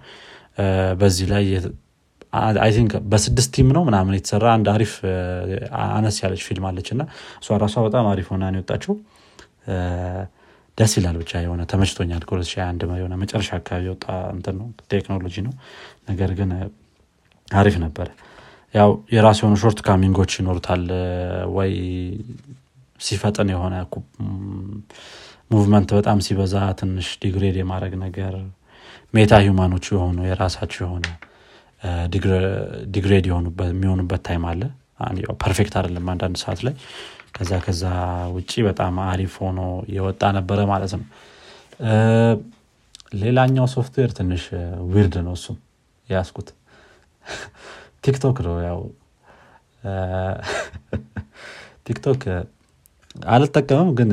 [1.01, 1.45] በዚህ ላይ
[2.59, 4.91] I think በስድስት team ነው ምናምን የተሰራ አንድ አሪፍ
[5.89, 7.01] አነስ ያለች ፊልም አለች። እና
[7.41, 8.93] እሷ ራሷ በጣም አሪፍ ሆና የወጣችው
[10.79, 15.53] ደስ ይላል። ብቻ የሆነ ተመችቶኛል። ከ2021 የሆነ መጨረሻ አካባቢ የወጣ እንትን ነው ቴክኖሎጂ ነው።
[16.09, 16.51] ነገር ግን
[17.51, 18.07] አሪፍ ነበረ።
[18.73, 20.83] ያው የራሱ የሆኑ shortcoming ኦች ይኖሩታል።
[21.55, 21.71] ወይ
[22.99, 23.75] ሲፈጥን የሆነ
[25.51, 28.33] movement በጣም ሲበዛ ትንሽ degrade የማድረግ ነገር
[29.13, 31.05] MetaHuman ኦቹ የሆኑ የራሳቸው የሆነ
[32.95, 34.61] degrade የሚሆኑበት time አለ።
[35.41, 36.73] perfect አይደለም አንዳንድ ሰዓት ላይ
[37.33, 37.83] ከዛ ከዛ
[38.35, 39.59] ውጭ በጣም አሪፍ ሆኖ
[39.95, 41.05] የወጣ ነበረ ማለት ነው።
[43.15, 44.43] ሌላኛው ሶፍትዌር ትንሽ
[44.89, 45.57] weird ነው እሱም
[46.07, 46.49] ያስኩት
[48.03, 48.79] ቲክቶክ ነው ያው።
[51.87, 52.21] ቲክቶክ
[53.29, 54.09] አልጠቀምም ግን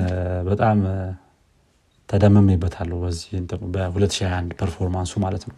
[0.48, 0.79] በጣም
[2.09, 3.31] ተደምሜበታለሁ በዚህ
[3.75, 5.55] በ2021 performance ኡ ማለት ነው።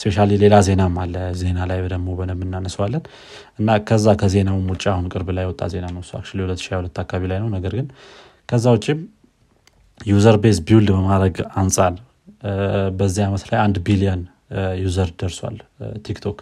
[0.00, 3.02] especially ሌላ ዜናም አለ ዜና ላይ ደግሞ በደንብ እናነሰዋለን
[3.58, 7.74] እና ከዛ ከዜናውም ውጭ አሁን ቅርብ ላይ ወጣ ዜና ነው 2022 አካባቢ ላይ ነው። ነገር
[7.78, 7.88] ግን
[8.48, 9.00] ከዛ ውጭም
[10.06, 11.94] user base build በማድረግ አንጻር
[12.98, 14.22] በዚህ ዓመት ላይ አንድ ቢሊዮን
[14.82, 15.56] user ደርሷል
[16.06, 16.38] ቲክቶክ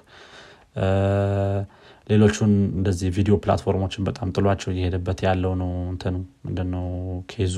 [2.09, 6.15] ሌሎቹን እንደዚህ ቪዲዮ platform ኦችን በጣም ጥሏቸው እየሄደበት ያለው ነው። እንትኑ
[6.47, 6.87] ምንድነው?
[7.31, 7.55] case ኡ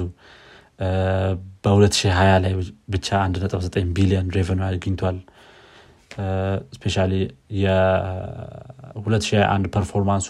[1.65, 2.53] በ2020 ላይ
[2.89, 5.19] ብቻ 1.9 ቢሊዮን revenue አግኝቷል።
[6.77, 6.97] especially
[7.61, 10.29] የ2021 performance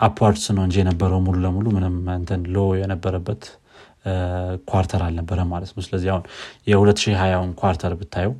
[0.00, 3.42] ኡ upwards ነው እንጂ የነበረው ሙሉ ለሙሉ ምንም እንትን low የነበረበት
[4.70, 6.22] quarter አልነበረ ማለት ነው። ስለዚህ አሁን
[6.66, 8.32] የ2020ውን quarter ብታየው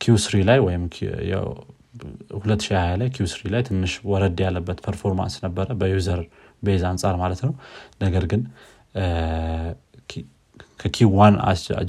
[0.00, 0.84] Q three ላይ ወይም
[2.34, 6.20] 2020 ላይ Q three ላይ ትንሽ ወረድ ያለበት performance ነበረ በ user
[6.62, 7.52] base አንጻር ማለት ነው።
[8.02, 8.42] ነገር ግን
[10.80, 11.34] ከ Q one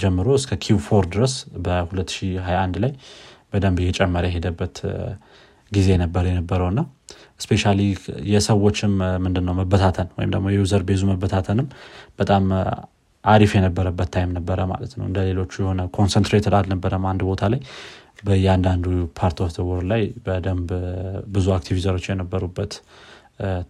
[0.01, 1.33] ጀምሮ እስከ Q four ድረስ
[1.65, 2.91] በ2021 ላይ
[3.53, 4.75] በደንብ እየጨመረ የሄደበት
[5.71, 6.81] ጊዜ ነበር የነበረው። እና
[7.39, 7.63] especially
[8.31, 11.67] የሰዎችም ምንድነው መበታተን ወይም ደግሞ የ user base ኡ መበታተንም
[12.19, 12.43] በጣም
[13.25, 17.61] አሪፍ የነበረበት time ነበረ ማለት ነው። እንደ ሌሎቹ የሆነ concentrated አልነበረም አንድ ቦታ ላይ።
[18.25, 18.85] በእያንዳንዱ
[19.17, 20.69] part of world ላይ በደንብ
[21.27, 22.73] ብዙ active user ኦች የነበሩበት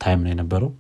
[0.01, 0.71] time ነው የነበረው።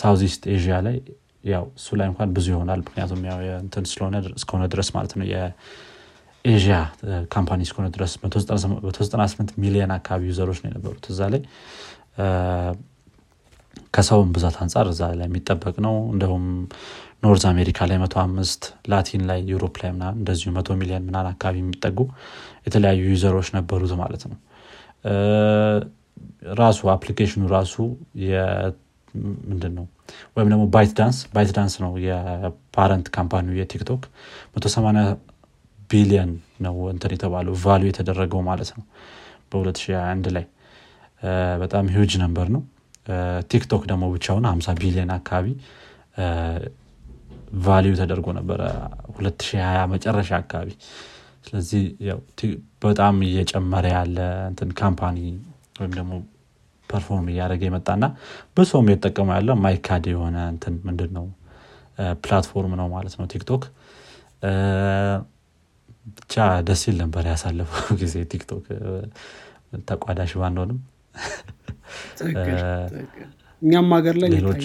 [0.00, 0.96] Southeast Asia ላይ
[1.44, 5.80] ያው እሱ ላይ እንኳን ብዙ ይሆናል። ምክንያቱም ያው እንትን ስለሆነ እስከሆነ ድረስ ማለት ነው። የ
[5.80, 6.76] Asia
[7.34, 11.42] company እስከሆነ ድረስ 198 ሚሊዮን አካባቢ user ኦች ነው የነበሩት እዛ ላይ።
[13.94, 16.44] ከሰውም ብዛት አንጻር እዛ ላይ የሚጠበቅ ነው። እንደሁም
[17.24, 21.56] North America ላይ መቶ አምስት Latin ላይ Europe ላይ ምናምን እንደዚሁ መቶ ሚሊዮን ምናን አካባቢ
[21.62, 21.98] የሚጠጉ
[22.66, 24.38] የተለያዩ user ኦች ነበሩት ማለት ነው
[26.60, 27.74] ራሱ application ኑ ራሱ
[29.48, 29.86] ምንድን ነው
[30.36, 34.02] ወይም ደግሞ ByteDance ByteDance ነው የ parent company የ TikTok።
[34.56, 35.04] 180
[35.90, 36.30] ቢሊዮን
[36.60, 38.84] ነው እንትን የተባለው value የተደረገው ማለት ነው
[39.52, 40.46] በ2021 ላይ።
[41.60, 42.62] በጣም ሂውጅ ነበር ነው።
[43.50, 45.46] TikTok ደግሞ ብቻውን 50 ቢሊዮን አካባቢ
[47.62, 48.60] value ተደርጎ ነበረ
[49.14, 50.70] 2020 መጨረሻ አካባቢ።
[51.46, 51.82] ስለዚህ
[52.84, 54.18] በጣም እየጨመረ ያለ
[54.50, 55.18] እንትን company
[55.82, 56.12] ወይም ደግሞ
[56.88, 58.04] perform እያደረገ የመጣና
[58.56, 61.26] በሰውም የተጠቀሙ ያለ ማይካድ የሆነ እንትን ምንድን ነው
[62.24, 63.62] platform ነው ማለት ነው TikTok።
[66.12, 66.34] ብቻ
[66.68, 68.64] ደስ ይል ነበር ያሳለፈው ጊዜ TikTok
[69.88, 70.78] ተቋዳሽ ባንሆንም።
[73.62, 74.64] እኛም ሀገር ላይ ሌሎች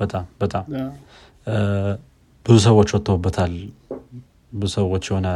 [0.00, 0.64] በጣም በጣም
[2.46, 3.54] ብዙ ሰዎች ወጥተውበታል።
[4.52, 5.28] ብዙ ሰዎች የሆነ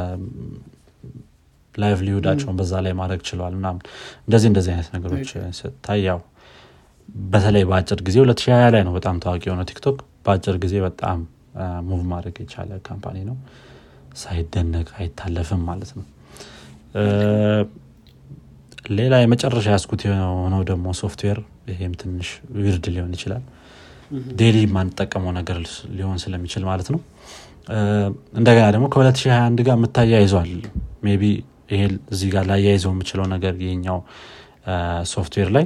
[1.75, 3.83] livelihood ኣቸውን በዛ ላይ ማድረግ ችለዋል ምናምን።
[4.25, 6.21] እንደዚህ እንደዚህ አይነት ነገሮች ስታይ ያው
[7.29, 11.19] በተለይ በአጭር ጊዜ 2020 ላይ ነው በጣም ታዋቂ የሆነው TikTok። በአጭር ጊዜ በጣም
[11.89, 13.37] move ማድረግ የቻለ company ነው።
[14.17, 16.05] ሳይደነቅ አይታለፍም ማለት ነው።
[18.93, 21.39] ሌላ የመጨረሻ ያስኩት የሆነው ደግሞ ሶፍትዌር
[21.71, 23.43] ይሄም ትንሽ weird ሊሆን ይችላል።
[24.39, 25.59] daily የማንጠቀመው ነገር
[25.99, 27.01] ሊሆን ስለሚችል ማለት ነው።
[28.39, 30.51] እንደገና ደግሞ ከ2021 ጋር የምታያይዟል
[31.21, 31.25] ቢ
[31.71, 33.99] ይሄ እዚህ ጋር ላያይዘው የምችለው ነገር ይሄኛው
[35.13, 35.65] ሶፍትዌር ላይ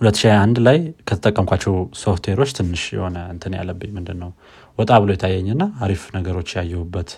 [0.00, 4.30] 2021 ላይ ከተጠቀምኳቸው ሶፍትዌሮች ትንሽ የሆነ እንትን ያለብኝ ምንድን ነው
[4.78, 7.10] ወጣ ብሎ የታየኝና አሪፍ ነገሮች ያየሁበት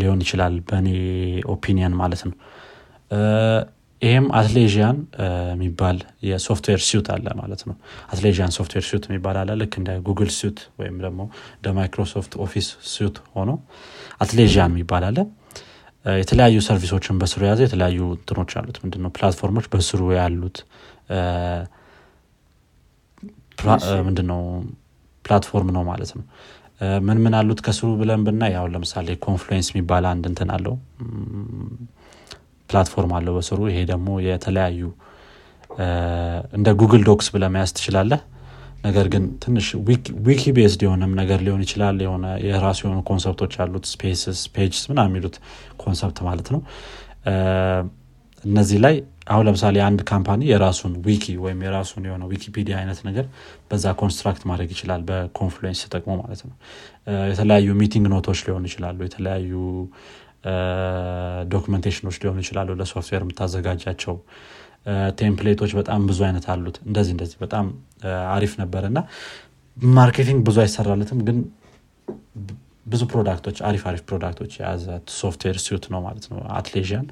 [0.00, 0.88] ሊሆን ይችላል በእኔ
[1.54, 2.34] opinion ማለት ነው።
[4.02, 4.98] ይህም Atlassian
[5.52, 5.96] የሚባል
[6.28, 7.74] የ software suite አለ ማለት ነው።
[8.12, 11.20] Atlassian software suite የሚባል አለ። ልክ እንደ Google Suite ወይም ደግሞ
[11.56, 13.50] እንደ Microsoft Office suite ሆኖ
[14.24, 15.18] Atlassian የሚባል አለ
[16.04, 19.10] የተለያዩ service ኦችን በስሩ የያዘ የተለያዩ እንትኖች አሉት። ምንድነው?
[19.16, 20.58] platform ኦች በስሩ ያሉት
[24.06, 24.40] ምንድነው?
[25.24, 26.24] platform ነው ማለት ነው።
[27.06, 30.74] ምን ምን አሉት ከስሩ ብለን ምና ያው ለምሳሌ Confluence የሚባል አንድ እንትን አለው።
[32.70, 34.80] platform አለው በስሩ። ይሄ ደግሞ የተለያዩ
[36.56, 38.20] እንደ Google Docs ብለመያዝ ትችላለህ
[38.84, 39.66] ነገር ግን ትንሽ
[40.26, 45.00] wiki based የሆነም ነገር ሊሆን ይችላል። የሆነ የራሱ የሆኑ concept ኦች አሉት spaces pages ምና
[45.08, 45.36] የሚሉት
[45.82, 46.60] concept ማለት ነው።
[48.44, 48.94] እነዚህ ላይ
[49.30, 53.26] አሁን ለምሳሌ አንድ company የራሱን wiki ወይም የራሱን የሆነ ዊኪፒዲያ አይነት ነገር
[53.70, 56.54] በዛ construct ማድረግ ይችላል በ Confluence ተጠቅሞ ማለት ነው።
[57.30, 59.52] የተለያዩ meeting note ኦች ሊሆኑ ይችላሉ የተለያዩ
[61.52, 64.14] documentation ኦች ሊሆኑ ይችላሉ ለሶፍትዌር የምታዘጋጃቸው
[65.18, 67.66] template ኦች በጣም ብዙ አይነት አሉት። እንደዚህ እንደዚህ በጣም
[68.34, 68.98] አሪፍ ነበር እና
[69.96, 71.38] marketing ብዙ አይሰራለትም ግን
[72.86, 74.84] ብዙ product ኦች አሪፍ አሪፍ product ኦች የያዘ
[75.16, 77.06] software suite ነው ማለት ነው። Atlassian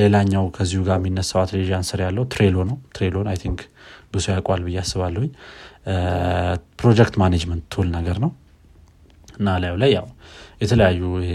[0.00, 3.60] ሌላኛው ከዚሁ ጋር የሚነሳው Atlassian ስር ያለው Trello ነው። Trello ን I think
[4.14, 5.30] ብዙ ያውቋል ብዬ አስባለሁኝ።
[6.80, 8.32] project management tool ነገር ነው።
[9.38, 10.06] እና ላዩ ላይ ያው
[10.60, 11.32] የተለያዩ ይሄ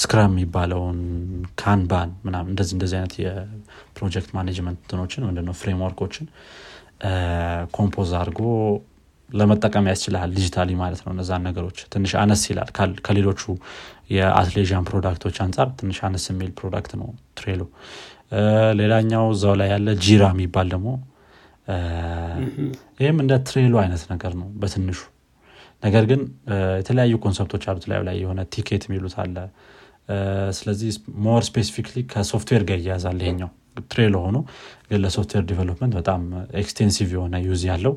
[0.00, 0.98] scrum የሚባለውን
[1.62, 6.26] kanban ምናምን እንደዚህ እንደዚህ አይነት የ project management እንትኖችን ምንድነው framework ኦችን
[7.76, 8.40] compose አድርጎ
[9.30, 12.70] ለመጠቀም ያስችልሃል digitally ማለት ነው። እነዛን ነገሮች ትንሽ አነስ ይላል።
[13.06, 13.42] ከሌሎቹ
[14.10, 17.62] የ Atlassian product ኦች አንጻር ትንሽ አነስ የሚል product ነው Trello
[18.80, 20.88] ሌላኛው እዛው ላይ ያለ Jira የሚባል ደግሞ
[23.00, 25.00] ይህም እንደ Trello አይነት ነገር ነው በትንሹ
[25.82, 26.20] ነገር ግን
[26.78, 29.36] የተለያዩ concept ኦች አሉት ላይ ላይ የሆነ ቲኬት የሚሉት አለ።
[30.58, 30.90] ስለዚህ
[31.24, 33.50] more specifically ከ software ጋር እያያዛል ይሄኛው።
[33.90, 34.38] Trello ሆኖ
[34.88, 36.22] ግን ለ software development በጣም
[36.62, 37.94] extensive የሆነ use ያለው።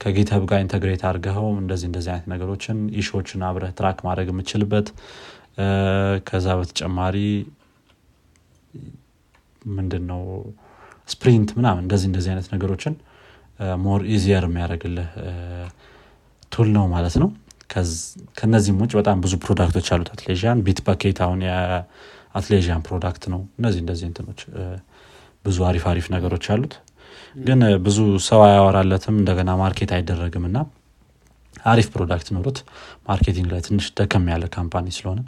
[0.00, 4.88] ከ GitHub ጋር integrate አድርገው እንደዚህ እንደዚህ አይነት ነገሮችን issue ዎችን አብረህ track ማድረግ የምችልበት
[6.28, 7.16] ከዛ በተጨማሪ
[9.72, 10.22] ምንድን ነው
[11.08, 12.94] sprint ምናምን እንደዚህ እንደዚህ አይነት ነገሮችን
[13.84, 15.08] more easier የሚያደርግልህ
[16.52, 17.28] tool ነው ማለት ነው።
[18.38, 23.80] ከነዚህም ውጭ በጣም ብዙ product ኦች አሉት። Atlassian Bitbucket አሁን የ Atlassian product ነው። እነዚህ
[23.82, 24.40] እንደዚህ እንትኖች
[25.44, 26.74] ብዙ አሪፍ አሪፍ ነገሮች አሉት።
[27.40, 30.58] ግን ብዙ ሰው አያወራለትም እንደገና market አይደረግም እና
[31.66, 32.58] አሪፍ product ኖሩት
[33.08, 35.20] marketing ላይ ትንሽ ደከም ያለ company ስለሆነ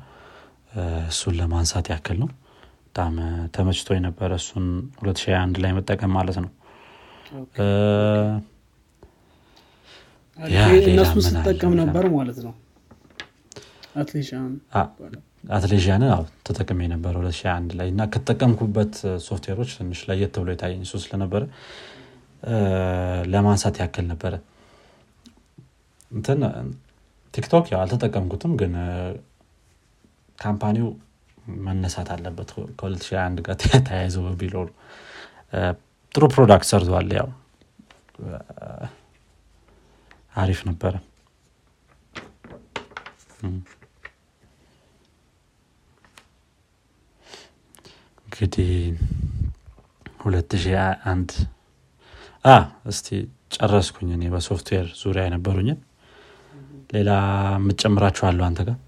[1.10, 2.28] እሱን ለማንሳት ያክል ነው።
[2.86, 3.14] በጣም
[3.54, 4.64] ተመችቶ የነበረ እሱን
[5.02, 6.50] 2021 ላይ መጠቀም ማለት ነው
[10.88, 12.54] እነሱ ስጠቀም ነበር ማለት ነው።
[15.54, 16.10] አትሌዥያንን
[16.46, 18.92] ተጠቅሜ ነበር 2021 ላይ እና ከተጠቀምኩበት
[19.26, 21.42] ሶፍትዌሮች ትንሽ ለየት ብሎ የታየኝ እሱ ስለነበረ
[23.32, 24.34] ለማንሳት ያክል ነበረ።
[26.10, 26.40] እንትን
[27.34, 28.72] TikTok ያው አልተጠቀምኩትም ግን
[30.38, 30.88] company ው
[31.64, 34.66] መነሳት አለበት ከ2021 ጋር ተያይዞ በቢሎሩ
[36.14, 37.28] ጥሩ product ሰርተዋል ያው
[40.34, 40.94] አሪፍ ነበረ።
[48.26, 48.70] እንግዲህ
[50.22, 51.32] 2021
[52.90, 53.08] እስቲ
[53.56, 55.80] ጨረስኩኝ እኔ በሶፍትዌር ዙሪያ የነበሩኝን።
[56.90, 57.10] ሌላ
[57.56, 58.78] የምትጨምራችሁ አሉ አንተ ጋር?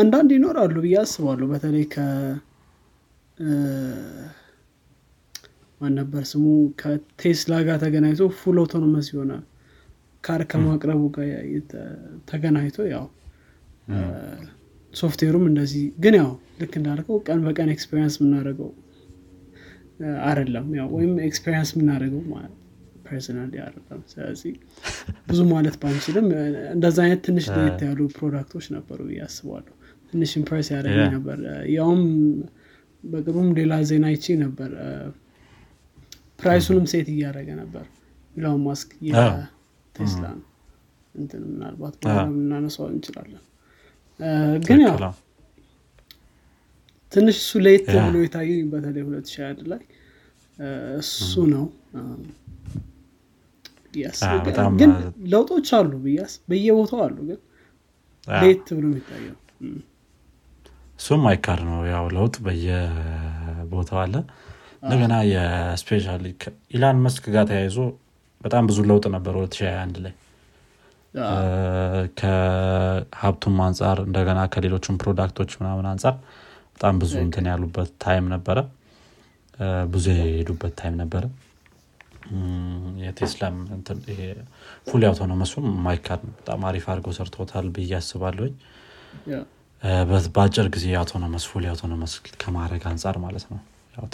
[0.00, 1.84] አንዳንድ ይኖራሉ ብዬ አስባለሁ። በተለይ
[5.80, 6.22] ማን ነበር?
[6.30, 6.44] ስሙ
[6.80, 9.32] ከቴስላ ጋር ተገናኝቶ full autonomous የሆነ
[10.24, 11.28] car ከማቅረቡ ጋር
[12.30, 13.04] ተገናኝቶ ያው
[14.92, 18.70] ሶፍትዌሩም እንደዚህ ግን ያው ልክ እንዳልከው ቀን በቀን experience የምናደርገው
[20.26, 22.22] አይደለም ያው ወይም experience የምናደርገው
[23.06, 24.54] personal አይደለም። ስለዚህ
[25.28, 26.26] ብዙ ማለት ባንችልም
[26.74, 29.74] እንደዛ አይነት ትንሽ ለየት ያሉ product ኦች ነበሩ ያስባለሁ
[30.12, 31.38] ትንሽ impress ያደረገ ነበር።
[31.76, 32.02] ያውም
[33.04, 34.70] በቅርቡም ሌላ ዜና አይቼ ነበር
[36.38, 37.84] price ኡንም set እያደረገ ነበር።
[38.36, 40.24] ኢሎን ማስክ የቴስላ
[41.14, 41.94] እንትን ምናልባት
[42.30, 43.42] ልናነሳው እንችላለን።
[44.66, 44.96] ግን ያው
[47.12, 49.82] ትንሽ እሱ ለየት ብሎ የታየኝ በተለይ ሁለት ሺህ አንድ ላይ
[51.00, 51.64] እሱ ነው።
[54.80, 54.90] ግን
[55.32, 57.38] ለውጦች አሉ ብያስ በየቦታው አሉ ግን
[58.26, 59.36] ለየት ብሎ የሚታየው።
[60.98, 64.14] እሱም አይካድ ነው። ያው ለውጥ በየቦታው አለ
[64.82, 66.24] እንደገና የስፔሻሊ
[66.72, 67.78] ኢሎን ማስክ ጋር ተያይዞ
[68.40, 70.14] በጣም ብዙ ለውጥ ነበር 2021 ላይ።
[72.18, 76.14] ከሀብቱም አንጻር እንደገና ከሌሎችም product ኦች ምናምን አንጻር
[76.74, 78.58] በጣም ብዙ እንትን ያሉበት time ነበረ።
[79.92, 81.24] ብዙ የሄዱበት time ነበረ።
[83.02, 83.56] የቴስላም
[84.88, 88.54] full autonomous ኡም ማይካድ በጣም አሪፍ አድርገው ሰርቶታል ብዬ አስባለሁኝ።
[90.34, 93.60] በአጭር ጊዜ autonomous full autonomous ከማድረግ አንጻር ማለት ነው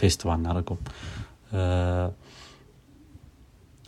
[0.01, 0.83] test ባናደርገውም።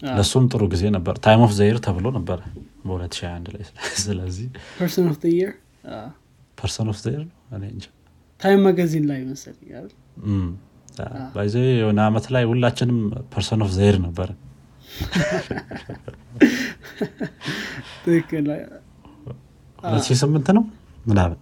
[0.09, 2.39] ለእሱም ጥሩ ጊዜ ነበር። time of the year ተብሎ ነበረ
[2.87, 3.63] በ2021 ላይ።
[4.05, 4.49] ስለዚህ
[4.79, 5.53] person of year
[6.59, 7.35] person of the year ነው?
[7.69, 7.85] እንጂ
[8.41, 9.71] Time magazine ላይ መሰለኝ
[11.35, 12.99] ባይዘዌ የሆነ አመት ላይ ሁላችንም
[13.33, 14.29] person of the year ነበር።
[19.85, 20.65] ሁለት ሺህ ስምንት ነው?
[21.07, 21.39] ምናምን።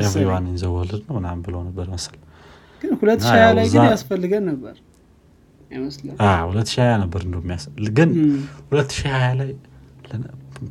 [0.00, 2.16] everyone in the world ነው ምናምን ብሎ ነበር መሰል
[2.82, 4.74] ግን ሁለት ሺህ ሀያ ላይ ግን ያስፈልገን ነበር
[6.48, 7.36] ሁለት ሺህ ሀያ ነበር እንደ
[7.98, 8.10] ግን
[8.70, 9.50] ሁለት ሺህ ሀያ ላይ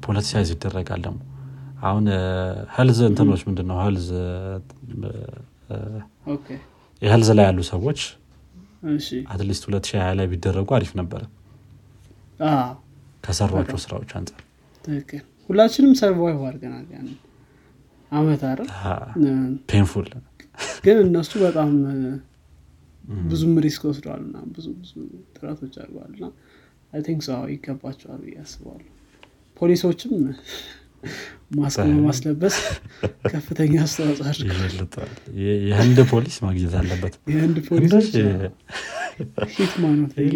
[0.06, 1.20] politicize ይደረጋል ደግሞ።
[1.82, 2.06] አሁን
[2.76, 3.78] health እንትኖች ምንድነው?
[3.84, 4.08] health
[7.02, 8.00] የ health ላይ ያሉ ሰዎች
[9.32, 11.22] at least ሁለት ሺህ ሀያ ላይ ቢደረጉ አሪፍ ነበረ
[13.24, 14.42] ከሰሯቸው ስራዎች አንጻር
[15.50, 16.86] ሁላችንም survive አድርገናል
[18.12, 18.68] አመት አይደል?
[19.70, 20.08] painful
[20.86, 21.72] ግን እነሱ በጣም
[23.26, 24.94] ብዙም risk ወስደዋል እና ብዙ ብዙ
[25.36, 26.26] ጥረቶች አድርገዋል እና
[26.94, 28.88] I think ሰው ይገባቸዋል ብዬ አስባለሁ።
[29.62, 30.14] ፖሊሶችም
[31.58, 32.56] ማስክ በማስለበስ
[33.32, 34.26] ከፍተኛ አስተዋጽኦ
[34.64, 35.12] አድርገዋል።
[35.68, 38.08] የህንድ ፖሊስ ማግኘት አለበት። የህንድ ፖሊሶች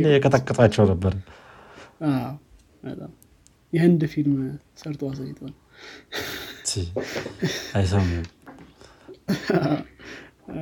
[0.07, 1.15] የቀጠቀጣቸው ነበር።
[3.73, 4.35] የህንድ ፊልም
[4.79, 5.53] ሰርቶ አሳይቷል።
[7.75, 8.23] አይሰሙም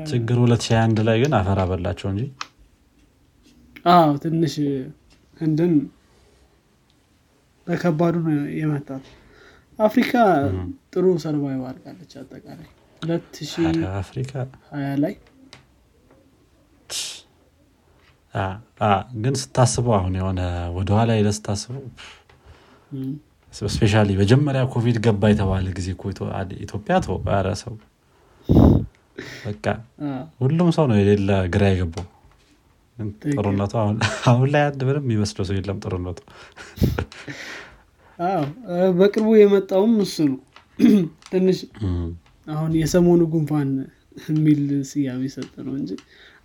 [0.07, 2.23] ችግር 2021 ላይ ግን አፈር አበላቸው እንጂ?
[3.89, 4.55] አዎ ትንሽ
[5.41, 5.73] ህንድን
[7.67, 9.05] በከባዱ ነው የመታት።
[9.79, 10.13] አፍሪካ
[10.93, 12.67] ጥሩ survive አድርጋለች አጠቃላይ።
[13.01, 14.31] ሁለት ሺ ኧረ አፍሪካ?
[14.71, 15.15] ሀያ ላይ።
[19.19, 20.41] ግን ስታስበው አሁን የሆነ
[20.75, 21.83] ወደኋላ ሄደ ስታስበው
[22.91, 23.13] እም፣
[23.71, 25.87] ስፔሻሊ መጀመሪያ ኮቪድ ገባ የተባለ ጊዜ
[26.59, 26.95] ኢትዮጵያ
[27.61, 27.73] ሰው
[29.45, 29.65] በቃ
[30.41, 32.05] ሁሉም ሰው ነው የሌለ ግራ የገባው።
[33.33, 33.73] ጥሩነቱ
[34.29, 36.19] አሁን ላይ አንድ ምንም የሚመስለው ሰው የለም ጥሩነቱ።
[38.99, 40.39] በቅርቡ የመጣውም እሱ ነው።
[41.31, 41.59] ትንሽ
[42.47, 43.69] አሁን የሰሞኑ ጉንፋን
[44.27, 45.91] የሚል ስያሜ ሰጠ ነው እንጂ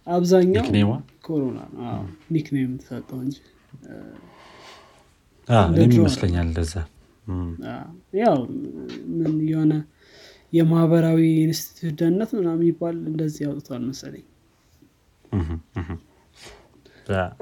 [0.06, 0.64] አብዛኛው
[1.24, 1.58] ኮሮና
[2.32, 3.36] ኒክኔም ተሰጠው እንጂ
[5.94, 6.48] ይመስለኛል
[7.70, 7.88] አዎ፣
[8.20, 8.36] ያው
[9.18, 9.72] ምን የሆነ
[10.52, 14.24] የማህበራዊ ኢንስቲትዩት ደህንነት ምናምን የሚባል እንደዚህ ያውጥቷል መሰለኝ።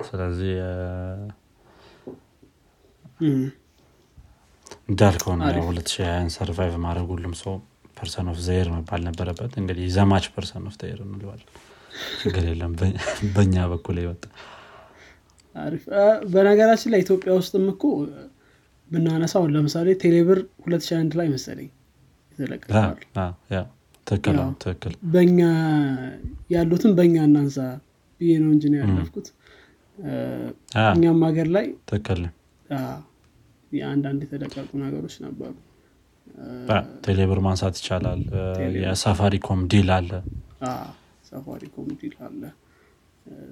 [0.09, 0.53] ስለዚህ
[4.89, 7.55] እንዳልከው ነው አሪፍ። ሁለት ሺህ ሀያን survive ማድረግ ሁሉም ሰው
[7.97, 11.49] person of the year መባል ነበረበት። እንግዲህ ዘማች person of the year እንለዋለን።
[12.21, 12.73] ችግር የለም።
[13.35, 14.23] በእኛ በኩል ይወጣ
[16.33, 17.85] በነገራችን ላይ ኢትዮጵያ ውስጥም እኮ
[18.91, 21.69] ብናነሳው ለምሳሌ ቴሌብር 2001 ላይ መሰለኝ
[22.41, 22.97] የተለቀቀዋል
[24.07, 25.41] ትክክል ትክክል። በእኛ
[26.53, 27.57] ያሉትን በእኛ እናንሳ
[28.21, 29.27] ብዬ ነው እንጂ ነው ያለፍኩት።
[30.91, 32.21] እኛም ሀገር ላይ ትክክል።
[33.73, 35.53] የአንዳንድ የተለቀቁ ነገሮች ነበሩ።
[37.05, 38.21] ቴሌብር ማንሳት ይቻላል።
[38.81, 40.11] የሳፋሪኮም deal አለ።
[41.29, 42.43] ሳፋሪኮም deal አለ።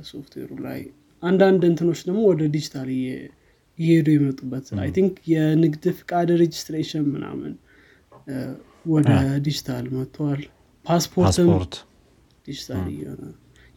[0.07, 0.81] ሶፍትዌሩ ላይ
[1.23, 3.29] አንዳንድ እንትኖች ደግሞ ወደ ዲጂታል እየ-
[3.79, 7.53] እየሄዱ የመጡበት። I think የንግድ ፍቃድ registration ምናምን
[8.85, 9.09] ወደ
[9.45, 10.43] ዲጂታል መጥተዋል።
[10.85, 11.75] ፓስፖርትም ፓስፖርት።
[12.47, 13.23] ዲጂታል እየሆነ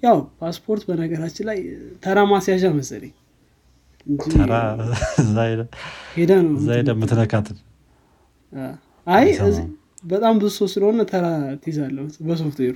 [0.03, 1.59] ያው ፓስፖርት በነገራችን ላይ
[2.03, 3.13] ተራ ማስያዣ መሰለኝ
[6.15, 6.53] ሄደ- ነው
[9.07, 9.27] አይ
[10.11, 11.25] በጣም ብዙ ሰው ስለሆነ ተራ
[11.63, 12.75] ትይዛለህ በሶፍትዌሩ።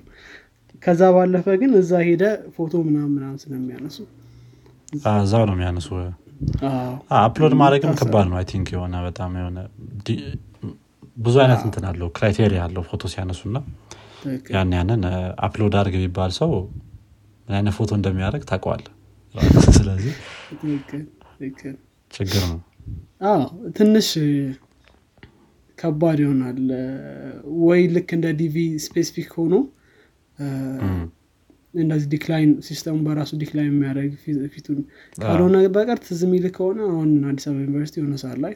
[0.84, 2.24] ከዛ ባለፈ ግን እዛ ሄደ
[2.56, 3.98] ፎቶ ምናምን ምናምን ስለሚያነሱ
[5.20, 5.90] እዛው ነው የሚያነሱ።
[7.20, 9.58] upload ማድረግም ከባድ ነው I think የሆነ በጣም የሆነ
[11.18, 13.58] ብዙ አይነት እንትን አለው criteria አለው ፎቶ ሲያነሱ እና
[14.24, 15.04] ትክክል። ያን ያንን
[15.46, 16.52] upload አድርግ ቢባል ሰው
[17.48, 18.84] ምን አይነት ፎቶ እንደሚያደርግ ታውቀዋል
[19.78, 20.14] ስለዚህ
[22.12, 22.60] ችግር ነው።
[23.78, 24.10] ትንሽ
[25.78, 26.60] ከባድ ይሆናል።
[27.66, 28.56] ወይ ልክ እንደ DV
[28.86, 29.56] specific ሆኖ
[30.40, 31.02] እም፣
[31.74, 34.12] እንደዚህ decline system ኡ በራሱ decline የሚያደርግ
[34.54, 34.78] ፊቱን
[35.16, 38.54] ካልሆነ በቀር ትዝ የሚል ከሆነ አሁን አዲስ አበባ ዩኒቨርሲቲ የሆነ ሰዓት ላይ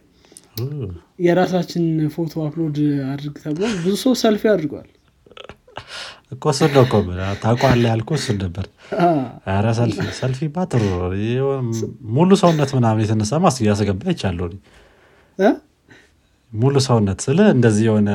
[1.26, 1.84] የራሳችን
[2.16, 2.78] ፎቶ upload
[3.12, 4.88] አድርግ ተብሎ ብዙ ሰው ሰልፊ አድርጓል።
[6.34, 6.96] እኮ እሱን ነው እኮ
[7.44, 8.66] ታውቀዋለህ ያልኩህ እሱን ነበር።
[9.50, 10.40] ኧረ selfie selfie
[11.30, 11.60] የሆነ
[12.16, 14.50] ሙሉ ሰውነት ምናምን የተነሳ ምናምን ያስገባ አይቻለሁ?
[16.52, 18.10] ሙሉ ሰውነት ስለ እንደዚህ የሆነ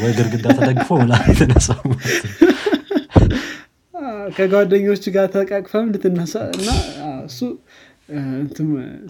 [0.00, 1.68] ወይ ግድግዳ ተደግፎ ምናምን የተነሳ
[4.36, 6.68] ከጓደኞች ጋር ተቃቅፈም ልትነሳ እና
[7.28, 7.38] እሱ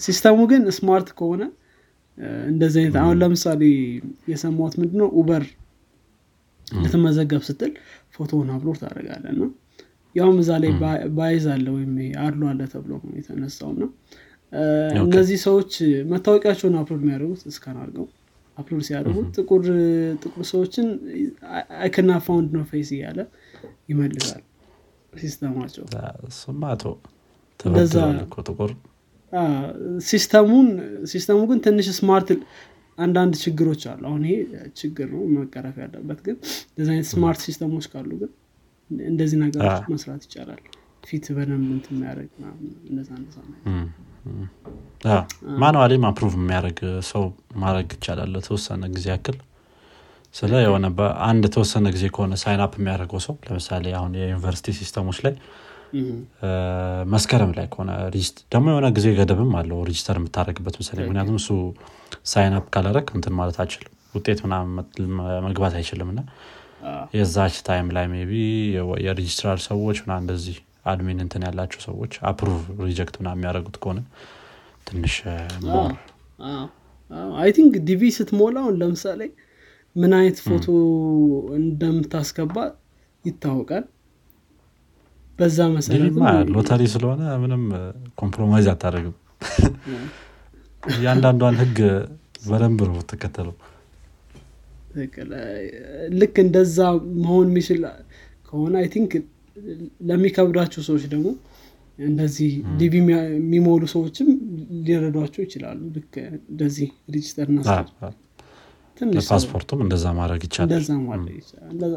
[0.04, 1.42] system ኡ ግን smart ከሆነ
[2.50, 3.62] እንደዚህ አይነት አሁን ለምሳሌ
[4.32, 5.08] የሰማሁት ምንድነው?
[5.18, 5.44] ኡበር
[6.76, 7.72] ልትመዘገብ ስትል
[8.16, 9.42] ፎቶውን upload ታደርጋለህ እና
[10.14, 10.70] ያውም እዛ ላይ
[11.18, 11.92] bias አለ ወይም
[12.24, 13.82] አድሎ አለ ተብሎ የተነሳው እና
[15.02, 15.72] እነዚህ ሰዎች
[16.12, 18.06] መታወቂያቸውን upload የሚያደርጉት scan አድርገው
[18.56, 19.64] upload ሲያደርጉ ጥቁር
[20.22, 20.86] ጥቁር ሰዎችን
[21.80, 23.20] አይክና ፋውንድ ነው ፌስ እያለ
[23.90, 24.42] ይመልሳል።
[25.12, 25.84] ሲስተማቸው
[28.24, 28.72] እኮ ጥቁር
[30.08, 30.68] ሲስተሙን
[31.10, 32.28] ሲስተሙ ግን ትንሽ smart
[32.98, 34.38] አንዳንድ ችግሮች አሉ። አሁን ይሄ
[34.80, 36.36] ችግር ነው መቀረፍ ያለበት ግን
[36.70, 38.30] እንደዚህ አይነት smart ሲስተሞች ካሉ ግን
[39.08, 40.62] እንደዚህ ነገሮች መስራት ይቻላል።
[41.04, 42.30] ፊት በደንብ እንትን የሚያደርግ
[42.90, 43.56] እንደዛ እንደዛ ነው።
[45.62, 47.22] manually ም approve የሚያደርግ ሰው
[47.62, 49.38] ማድረግ ይቻላል ለተወሰነ ጊዜ ያክል።
[50.34, 55.34] ስለ የሆነ በአንድ ተወሰነ ጊዜ ከሆነ sign up የሚያደርገው ሰው ለምሳሌ አሁን የዩኒቨርሲቲ ሲስተሞች ላይ
[57.12, 57.90] መስከረም ላይ ከሆነ
[58.52, 61.48] ደግሞ የሆነ ጊዜ ገደብም አለው register የምታደረግበት መሰለኝ። ምክንያቱም እሱ
[62.32, 64.70] sign up ካላረግ እንትን ማለት አይችልም። ውጤት ምናምን
[65.46, 66.20] መግባት አይችልም። እና
[67.14, 68.34] የዛች time ላይ ቢ
[69.06, 70.56] የሬጅስትራር ሰዎች ና እንደዚህ
[70.86, 73.98] admin እንትን ያላቸው ሰዎች approve reject ና የሚያደርጉት ከሆነ
[74.86, 75.14] ትንሽ
[75.66, 75.90] more
[77.40, 79.22] I think ዲቪ ስትሞላውን ለምሳሌ
[79.96, 80.66] ምን አይነት ፎቶ
[81.58, 82.56] እንደምታስገባ
[83.24, 83.84] ይታወቃል
[85.40, 86.16] በዛ መሰረት
[86.54, 87.62] ሎተሪ ስለሆነ ምንም
[88.18, 89.16] compromise አታደርግም።
[90.92, 91.78] እያንዳንዷን ህግ
[92.44, 93.54] በደንብ ነው ትከተለው
[96.20, 96.78] ልክ እንደዛ
[97.20, 97.82] መሆን የሚችል
[98.46, 99.12] ከሆነ I think
[100.08, 101.26] ለሚከብዳቸው ሰዎች ደግሞ
[101.98, 104.28] እንደዚህ ዲቪ የሚሞሉ ሰዎችም
[104.86, 106.14] ሊረዷቸው ይችላሉ። ልክ
[106.52, 107.48] እንደዚህ register
[109.30, 111.94] ፓስፖርቱም እንደዛ ማድረግ ይቻላል። እንደዛ ማድረግ ይቻላል።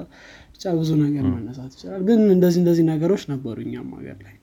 [0.53, 4.35] ብቻ ብዙ ነገር መነሳት ይችላል ግን እንደዚህ እንደዚህ ነገሮች ነበሩ እኛም ሀገር ላይ።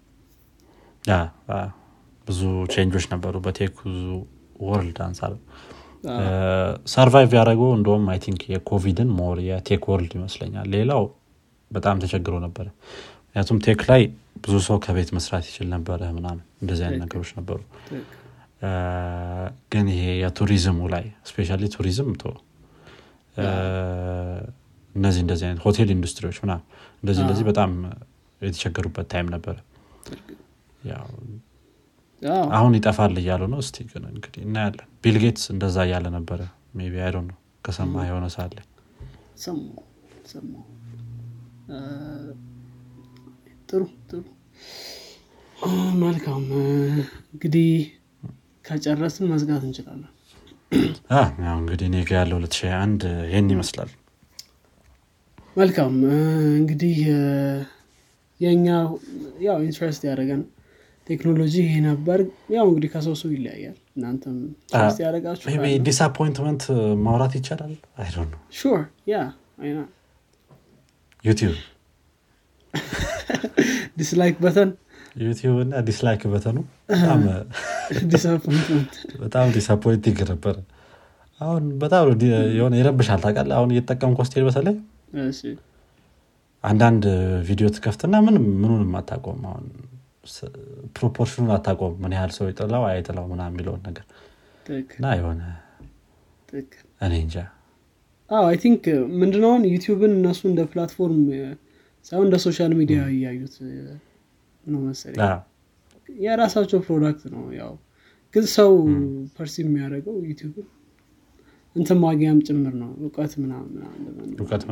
[2.27, 2.41] ብዙ
[2.73, 3.77] change ኦች ነበሩ በ tech
[4.65, 5.33] world አንሳር
[6.93, 11.03] survive ያደረገው እንደውም I think የኮቪድን more የ tech world ይመስለኛል። ሌላው
[11.71, 12.67] በጣም ተቸግሮ ነበረ
[13.27, 14.03] ምክንያቱም tech ላይ
[14.45, 17.59] ብዙ ሰው ከቤት መስራት ይችል ነበረ ምናምን እንደዚህ አይነት ነገሮች ነበሩ።
[19.73, 22.11] ግን ይሄ የቱሪዝሙ ላይ specially ቱሪዝም
[24.95, 26.53] እነዚህ እንደዚህ አይነት ሆቴል ኢንዱስትሪዎች ምና
[27.03, 27.73] እንደዚህ እንደዚህ በጣም
[28.41, 29.57] የተቸገሩበት time ነበረ
[32.53, 36.41] አሁን ይጠፋል እያሉ ነው። እስቲ ግን እንግዲህ እናያለን። ቢልጌትስ እንደዛ እያለ ነበረ።
[36.77, 38.57] ቢ አይዶ ነው ከሰማ የሆነ ሳለ
[43.69, 44.23] ጥሩ ጥሩ።
[46.03, 46.45] መልካም።
[47.33, 47.71] እንግዲህ
[48.65, 50.11] ከጨረስን መዝጋት እንችላለን
[51.61, 53.91] እንግዲህ እኔ ጋ ያለው 2021 ይህን ይመስላል።
[55.57, 55.95] መልካም።
[56.59, 56.97] እንግዲህ
[58.41, 58.67] የእኛ
[59.47, 60.43] ያው interest ያደረገን
[61.07, 62.21] ቴክኖሎጂ ይሄ ነበር።
[62.55, 65.49] ያው እንግዲህ ከሰው ሰው ይለያያል። እናንተም interest ያደረጋችሁ
[65.89, 66.65] disappointment
[67.07, 67.75] ማውራት ይቻላል?
[67.99, 68.09] አይ
[68.61, 69.17] sure yeah
[69.61, 69.81] አይና
[71.25, 71.57] ዩቲዩብ
[74.01, 74.71] dislike button
[75.23, 76.59] ዩቲዩብ እና dislike button ኡ
[79.23, 80.57] በጣም disappointing ነበረ
[81.41, 82.05] አሁን በጣም
[82.57, 83.55] የሆነ ይረብሻል ታውቃለህ?
[83.59, 84.77] አሁን እየተጠቀም ኮስቴል በተለይ
[86.65, 87.05] አንዳንድ
[87.49, 89.67] ቪዲዮ ትከፍትና ምንም ምኑንም አታቆም አሁን
[90.97, 94.05] proportion ኡን አታቆም ምን ያህል ሰው ይጥላው አይጥላው ምና የሚለውን ነገር
[94.93, 95.41] እና የሆነ
[97.01, 97.37] እኔ እንጃ።
[98.31, 98.85] I think
[99.21, 101.23] ምንድነውን ዩቲዩብን እነሱ እንደ platform
[102.07, 103.55] ሳይሆን እንደ social media እያዩት
[104.67, 105.21] ነው መሰለኝ።
[106.09, 107.73] የራሳቸው product ነው ያው።
[108.35, 108.71] ግን ሰው
[109.37, 110.67] perceive የሚያደርገው ዩቲዩብን
[111.77, 113.33] እንትን ማግኛም ጭምር ነው። እውቀት
[114.39, 114.63] እውቀት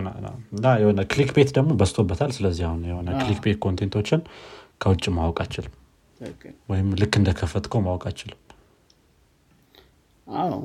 [0.80, 4.22] የሆነ clickbait ደግሞ በስቶበታል ስለዚህ አሁን የሆነ clickbait content ኦችን
[4.82, 5.74] ከውጭ ማወቅ አችልም
[6.70, 8.40] ወይም ልክ እንደከፈትከው ማወቅ አችልም
[10.26, 10.56] አዎ።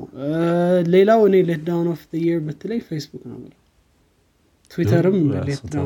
[0.94, 3.38] ሌላው እኔ letdown of the year ብትለኝ ፌስቡክ ነው
[4.70, 5.16] ትዊተርም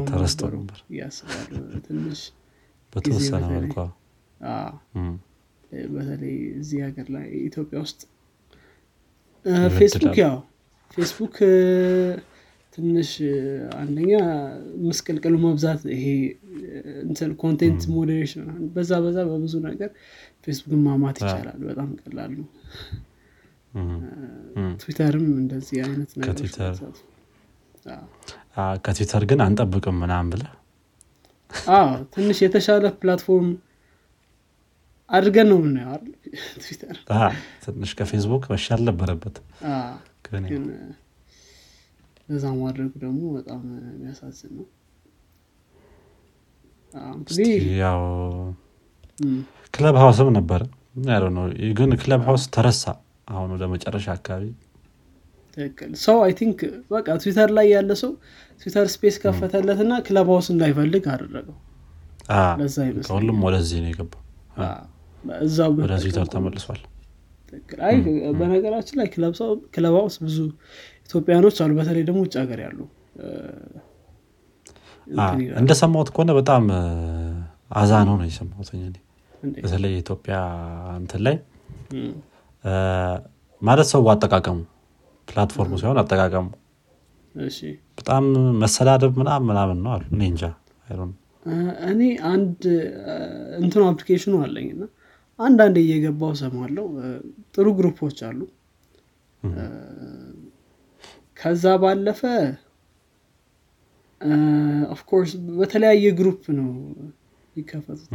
[0.09, 0.79] ተረስቶ ነበር
[1.87, 2.21] ትንሽ
[2.93, 3.77] በተወሰነ መልኳ
[5.95, 8.01] በተለይ እዚህ ሀገር ላይ ኢትዮጵያ ውስጥ
[9.77, 10.37] ፌስቡክ ያው
[10.97, 11.35] ፌስቡክ
[12.73, 13.11] ትንሽ
[13.79, 14.13] አንደኛ
[14.85, 16.05] ምስቅልቅሉ መብዛት ይሄ
[17.05, 18.45] እንትን content moderation
[18.75, 19.91] በዛ በዛ በብዙ ነገር
[20.47, 22.37] ፌስቡክን ማማት ይቻላል በጣም ቀላሉ
[24.83, 26.11] ትዊተርም እንደዚህ አይነት
[28.87, 30.45] ከትዊተር ግን አንጠብቅም ምናም ብለ
[32.13, 33.49] ትንሽ የተሻለ platform
[35.11, 36.01] አድርገን ነው ምናየው
[36.63, 36.97] ትዊተር።
[37.65, 39.37] ትንሽ ከፌስቡክ መሻል ነበረበት
[40.49, 40.65] ግን
[42.29, 44.67] በዛ ማድረጉ ደግሞ በጣም የሚያሳዝን ነው።
[47.81, 48.03] ያው
[49.75, 50.63] Clubhouse ም ነበረ።
[51.79, 52.85] ግን Clubhouse ተረሳ።
[53.29, 54.45] አሁን ወደ መጨረሻ አካባቢ
[55.59, 56.59] ትክክል። ሰው I think
[56.91, 58.13] በቃ ትዊተር ላይ ያለ ሰው
[58.63, 61.57] Twitter Space ከፈተለት እና Clubhouse እንዳይፈልግ አደረገው።
[62.61, 64.23] ለዛ ከሁሉም ወደዚህ ነው የገባው።
[65.43, 66.81] እዛው ወደ ትዊተር ተመልሷል።
[67.89, 67.97] አይ
[68.39, 69.07] በነገራችን ላይ
[69.75, 70.39] Clubhouse ብዙ
[71.07, 72.79] ኢትዮጵያኖች አሉ። በተለይ ደግሞ ውጭ ሀገር ያሉ
[75.57, 76.65] እንደሰማሁት ከሆነ በጣም
[77.75, 78.69] አዛ ነው ነው የሰማሁት
[79.63, 80.37] በተለይ የኢትዮጵያ
[80.99, 81.37] እንትን ላይ
[83.63, 84.59] ማለት ሰው አጠቃቀሙ
[85.29, 86.47] platform ኡ ሳይሆን አጠቃቀሙ?
[87.99, 88.25] በጣም
[88.63, 90.45] መሰዳደብ ምናምን ምናምን ነው አሉ። እኔ እንጃ
[91.91, 92.01] እኔ
[92.31, 92.63] አንድ
[93.59, 94.85] እንትኑ application ኡ አለኝ እና
[95.39, 96.87] አንዳንድ እየገባው ሰማለው
[97.55, 98.41] ጥሩ group ኦች አሉ።
[101.37, 102.21] ከዛ ባለፈ
[104.95, 106.71] of course በተለያየ group ነው
[107.57, 108.11] ይከፈቱት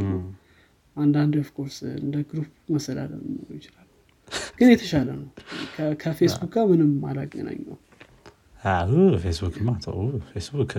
[0.95, 2.49] አንዳንድ of course እንደ group
[3.21, 3.82] ሊኖረው ይችላል
[4.57, 5.27] ግን የተሻለ ነው።
[6.01, 6.91] ከፌስቡክ ጋር ምንም
[8.71, 8.91] አዎ፣
[9.23, 9.55] Facebook
[10.29, 10.73] Facebook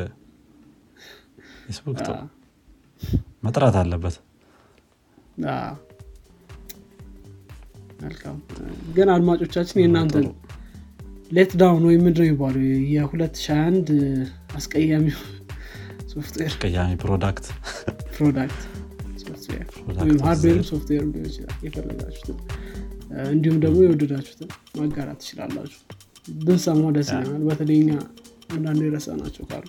[1.65, 1.99] ፌስቡክ
[3.43, 4.17] መጥራት አለበት።
[8.01, 8.39] መልካም።
[8.95, 10.27] ግን አድማጮቻችን የእናንተን
[11.31, 12.57] let down ወይም ምንድነው የሚባሉ
[12.89, 13.91] የ2021
[14.59, 15.07] አስቀያሚ
[16.13, 17.47] ሶፍትዌር ቀያሚ ፕሮዳክት።
[18.17, 18.61] ፕሮዳክት
[19.23, 19.65] ሶፍትዌር
[19.99, 22.54] ወይም hardware design። software ሊሆን ይችላል። የፈለጋችሁትን እ፣
[23.29, 24.49] እንዲሁም ደግሞ የወደዳችሁትን
[24.79, 25.81] ማጋራት ትችላላችሁ።
[26.41, 27.93] ብንሰማው ደስ ይለናል። በተለይ እኛ
[28.55, 29.67] አንዳንዱ የረሳ ናቸው ካሉ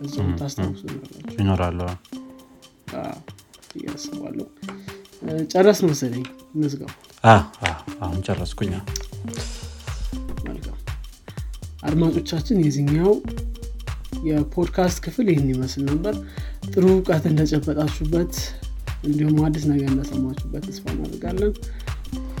[0.00, 1.28] እዚም ታስታውሱ ይኖራሉ።
[3.76, 4.46] እያስባለሁ
[5.52, 6.24] ጨረስ መሰለኝ።
[7.24, 7.34] አ፣
[8.00, 8.72] አሁን ጨረስኩኛ
[10.46, 10.78] መልካም።
[11.82, 13.12] አድማጮቻችን የዚህኛው
[14.28, 16.14] የፖድካስት ክፍል ይህን ይመስል ነበር።
[16.66, 18.34] ጥሩ እውቀት እንደጨበጣችሁበት
[19.04, 21.52] እንዲሁም አዲስ ነገር እንደሰማችሁበት ተስፋ እናደርጋለን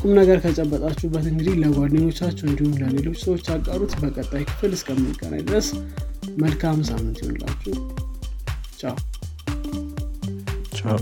[0.02, 5.68] ቁም ነገር ከጨበጣችሁበት እንግዲህ ለጓደኞቻችሁ እንዲሁም ለሌሎች ሰዎች አጋሩት በቀጣይ ክፍል እስከምንገናኝ ድረስ
[6.38, 7.74] መልካም ሳምንት ይሆንላችሁ
[8.80, 8.96] ቻው።
[10.78, 10.98] ቻው